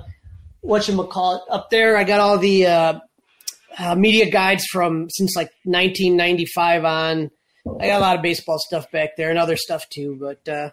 [0.65, 1.97] what you call it up there.
[1.97, 2.99] I got all the uh,
[3.77, 7.31] uh, media guides from since like 1995 on.
[7.79, 10.47] I got a lot of baseball stuff back there and other stuff too, but.
[10.47, 10.71] Uh,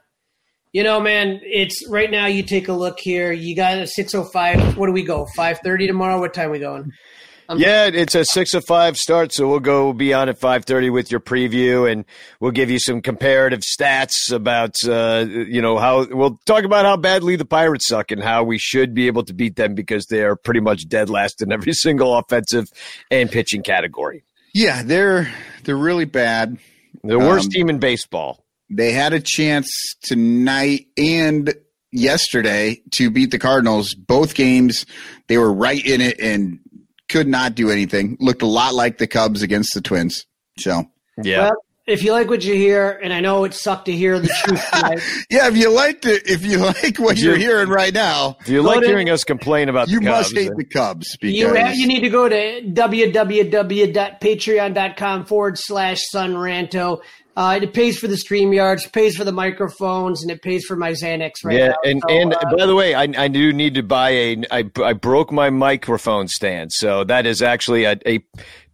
[0.73, 2.27] you know, man, it's right now.
[2.27, 3.31] You take a look here.
[3.31, 4.79] You got a six oh five.
[4.79, 5.27] What do we go?
[5.37, 6.19] Five thirty tomorrow.
[6.19, 6.93] What time we going?
[7.59, 10.91] Yeah, it's a six of five start, so we'll go be on at five thirty
[10.91, 12.05] with your preview, and
[12.41, 16.97] we'll give you some comparative stats about uh, you know how we'll talk about how
[16.97, 20.23] badly the Pirates suck and how we should be able to beat them because they
[20.23, 22.67] are pretty much dead last in every single offensive
[23.11, 24.25] and pitching category.
[24.55, 25.33] Yeah, they're
[25.65, 26.59] they're really bad.
[27.05, 28.45] The worst Um, team in baseball.
[28.71, 29.69] They had a chance
[30.03, 31.55] tonight and
[31.91, 33.95] yesterday to beat the Cardinals.
[33.95, 34.87] Both games,
[35.29, 36.59] they were right in it and
[37.13, 38.17] could not do anything.
[38.19, 40.25] Looked a lot like the Cubs against the Twins.
[40.59, 40.85] So,
[41.23, 41.43] Yeah.
[41.43, 41.53] Well,
[41.85, 44.65] if you like what you hear, and I know it sucked to hear the truth
[44.73, 48.37] tonight, yeah, if you like it, if you like what You- you're hearing right now,
[48.41, 51.17] if you like to- hearing us complain about you the Cubs, must hate the Cubs
[51.21, 52.63] because you have, you need to go to
[54.03, 57.01] www.patreon.com forward slash sonranto.
[57.35, 60.91] Uh, it pays for the StreamYards, pays for the microphones, and it pays for my
[60.91, 61.77] Xanax right yeah, now.
[61.85, 64.43] and So, and uh, by the way, I I do need to buy a.
[64.51, 68.21] I I broke my microphone stand, so that is actually a, a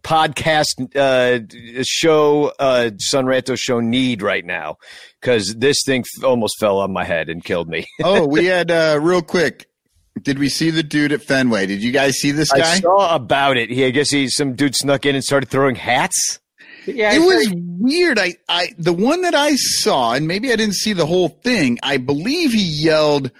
[0.03, 4.77] podcast uh, show, uh, Son Ranto show need right now
[5.21, 7.85] because this thing f- almost fell on my head and killed me.
[8.03, 9.67] oh, we had uh, real quick.
[10.21, 11.65] Did we see the dude at Fenway?
[11.65, 12.79] Did you guys see this I guy?
[12.79, 13.69] saw about it.
[13.69, 16.39] He, I guess he some dude snuck in and started throwing hats.
[16.85, 18.19] Yeah, it was heard- weird.
[18.19, 21.79] I, I, the one that I saw, and maybe I didn't see the whole thing.
[21.83, 23.31] I believe he yelled,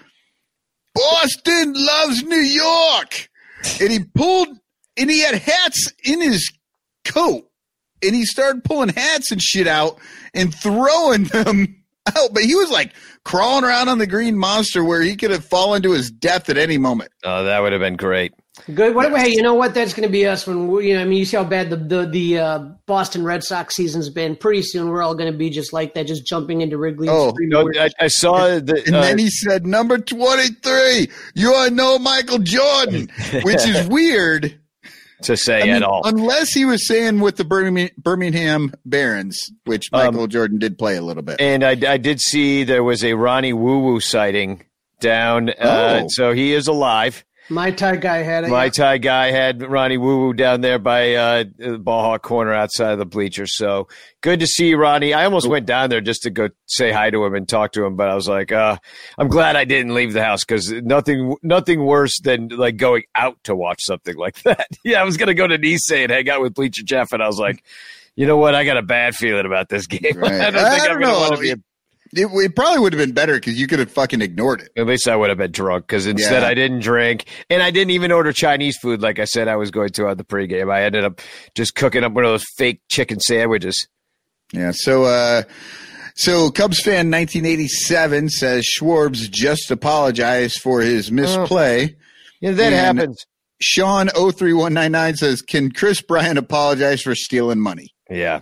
[0.94, 3.28] "Boston loves New York,"
[3.80, 4.48] and he pulled,
[4.96, 6.52] and he had hats in his
[7.04, 7.48] coat,
[8.02, 9.98] and he started pulling hats and shit out
[10.34, 11.82] and throwing them
[12.16, 12.32] out.
[12.32, 12.92] But he was like
[13.24, 16.56] crawling around on the green monster where he could have fallen to his death at
[16.56, 17.12] any moment.
[17.24, 18.32] Oh, that would have been great.
[18.74, 18.94] Good.
[18.94, 19.74] What, Hey, you know what?
[19.74, 21.02] That's going to be us when we, you know.
[21.02, 24.36] I mean, you see how bad the the, the uh, Boston Red Sox season's been.
[24.36, 27.08] Pretty soon, we're all going to be just like that, just jumping into Wrigley.
[27.08, 27.68] Oh, No.
[27.78, 28.82] I, I saw the.
[28.86, 33.08] And uh, then he said, "Number twenty-three, you are no Michael Jordan,"
[33.42, 34.58] which is weird.
[35.22, 36.02] to say I mean, at all.
[36.04, 40.96] Unless he was saying with the Birmingham, Birmingham Barons, which Um, Michael Jordan did play
[40.96, 41.40] a little bit.
[41.40, 44.64] And I, I did see there was a Ronnie Woo Woo sighting
[45.00, 45.50] down.
[45.50, 46.06] Uh, Oh.
[46.08, 47.22] so he is alive.
[47.50, 48.50] My Thai guy had it.
[48.50, 52.54] My Thai guy had Ronnie Woo Woo down there by uh, the ball hawk corner
[52.54, 53.56] outside of the bleachers.
[53.56, 53.88] So
[54.20, 55.12] good to see you, Ronnie.
[55.14, 57.84] I almost went down there just to go say hi to him and talk to
[57.84, 58.76] him, but I was like, uh,
[59.18, 63.36] I'm glad I didn't leave the house because nothing, nothing worse than like going out
[63.44, 64.68] to watch something like that.
[64.84, 67.26] yeah, I was gonna go to Nisei and hang out with Bleacher Jeff, and I
[67.26, 67.64] was like,
[68.14, 68.54] you know what?
[68.54, 70.16] I got a bad feeling about this game.
[70.16, 70.32] Right.
[70.40, 71.20] I don't I think don't I'm gonna know.
[71.20, 71.62] want to be.
[72.12, 74.70] It, it probably would have been better because you could have fucking ignored it.
[74.76, 76.48] At least I would have been drunk because instead Yeah.
[76.48, 79.70] I didn't drink and I didn't even order Chinese food like I said I was
[79.70, 80.72] going to on the pregame.
[80.72, 81.20] I ended up
[81.54, 83.86] just cooking up one of those fake chicken sandwiches.
[84.52, 84.72] Yeah.
[84.74, 85.42] So, uh,
[86.16, 91.94] so Cubs fan 1987 says Schwarbs just apologized for his misplay.
[92.40, 93.24] Yeah, that And- happens.
[93.62, 98.40] Sean 03199 says, "Can Kris Bryant apologize for stealing money?" Yeah.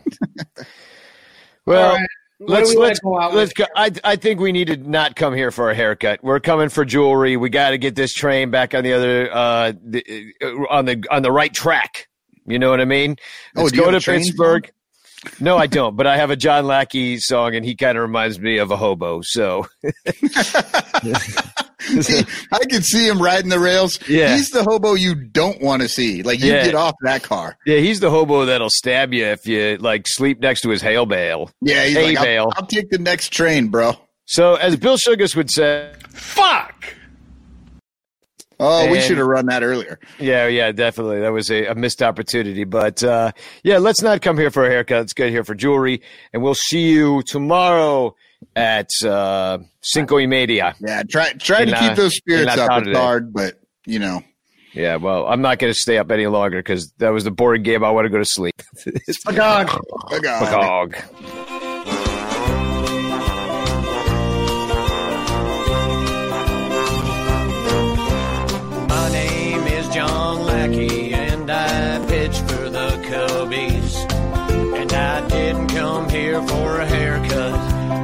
[1.66, 2.07] well, right.
[2.39, 3.56] What let's do we wanna let's go out let's with?
[3.56, 3.66] go.
[3.74, 6.23] I I think we need to not come here for a haircut.
[6.23, 7.36] We're coming for jewelry.
[7.36, 11.05] We got to get this train back on the other uh the, uh, on the
[11.10, 12.09] on the right track.
[12.47, 13.16] You know what I mean?
[13.56, 14.70] Oh, Let's do you go to a train Pittsburgh.
[15.40, 15.97] No, I don't.
[15.97, 18.77] But I have a John Lackey song, and he kind of reminds me of a
[18.77, 19.20] hobo.
[19.23, 19.66] So
[22.53, 23.99] I can see him riding the rails.
[24.09, 24.35] Yeah.
[24.36, 26.23] He's the hobo you don't want to see.
[26.23, 26.65] Like you Yeah.
[26.65, 27.57] get off that car.
[27.66, 31.07] yeah, he's the hobo that'll stab you if you like sleep next to his hail
[31.07, 31.51] bale.
[31.61, 32.53] Yeah, he's Hay like, I'll, bale.
[32.57, 33.95] I'll take the next train, bro.
[34.27, 36.95] So, as Bill Sugas would say, Fuck!
[38.61, 40.01] Oh, we should have run that earlier.
[40.19, 41.21] Yeah, yeah, definitely.
[41.21, 42.65] That was a, a missed opportunity.
[42.65, 43.33] But uh,
[43.63, 44.99] yeah, let's not come here for a haircut.
[44.99, 46.03] Let's get here for jewelry.
[46.33, 48.17] And we'll see you tomorrow
[48.57, 50.75] at uh, Cinco y Media.
[50.81, 52.83] Yeah, try try In to keep those spirits up.
[52.87, 54.23] It's hard, but you know,
[54.75, 57.63] Yeah, well, I'm not going to stay up any longer because that was the boring
[57.63, 57.85] game.
[57.85, 58.61] I want to go to sleep.
[59.27, 59.71] Agog.
[60.11, 60.97] Magog.
[61.01, 61.68] My
[70.74, 73.97] And I pitched for the Cubbies.
[74.77, 77.55] And I didn't come here for a haircut,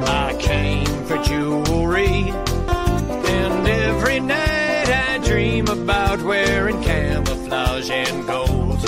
[0.07, 2.31] I came for jewelry.
[2.67, 8.81] And every night I dream about wearing camouflage and gold.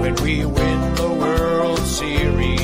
[0.00, 2.55] When we win the World Series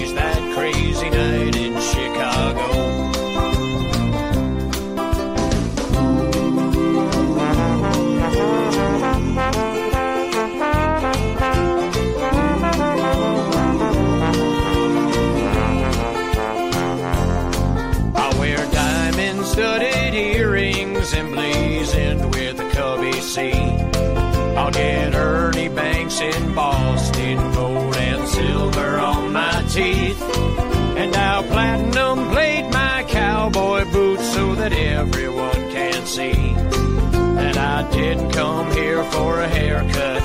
[37.93, 40.23] didn't come here for a haircut,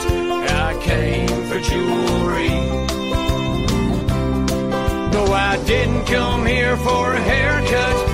[0.49, 2.49] I came for jewelry.
[5.11, 8.06] No, I didn't come here for a haircut.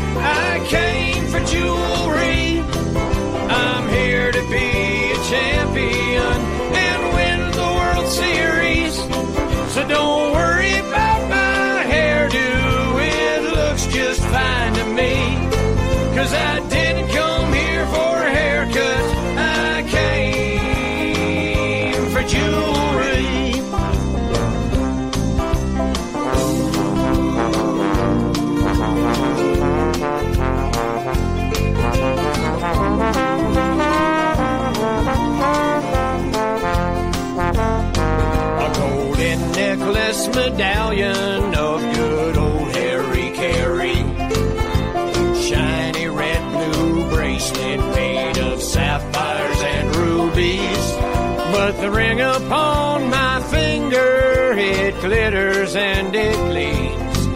[55.04, 57.28] Glitters and it gleams.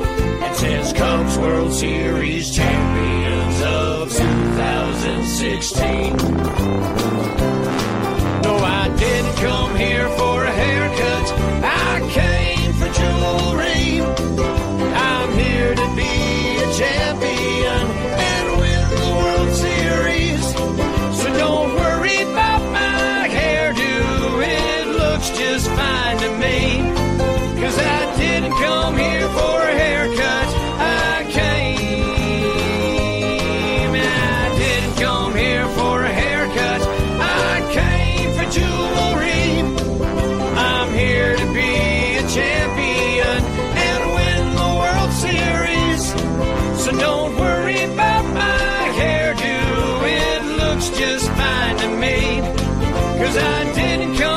[0.42, 6.16] It says Cubs World Series champions of 2016.
[8.42, 10.07] No, I didn't come here
[28.48, 30.48] Didn't come here for a haircut.
[30.80, 32.06] I came.
[33.94, 36.82] I didn't come here for a haircut.
[37.20, 39.52] I came for jewelry.
[40.56, 43.44] I'm here to be a champion
[43.86, 46.04] and win the World Series.
[46.82, 49.60] So don't worry about my hairdo.
[50.08, 52.40] It looks just fine to me.
[53.20, 54.37] Cause I didn't come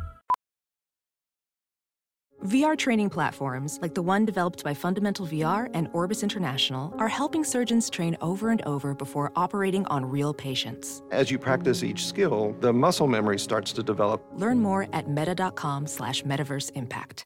[2.45, 7.43] VR training platforms, like the one developed by Fundamental VR and Orbis International, are helping
[7.43, 11.03] surgeons train over and over before operating on real patients.
[11.11, 14.23] As you practice each skill, the muscle memory starts to develop.
[14.33, 17.25] Learn more at meta.com slash metaverse impact.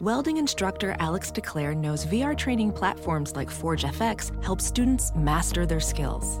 [0.00, 5.78] Welding instructor Alex DeClaire knows VR training platforms like Forge FX help students master their
[5.78, 6.40] skills.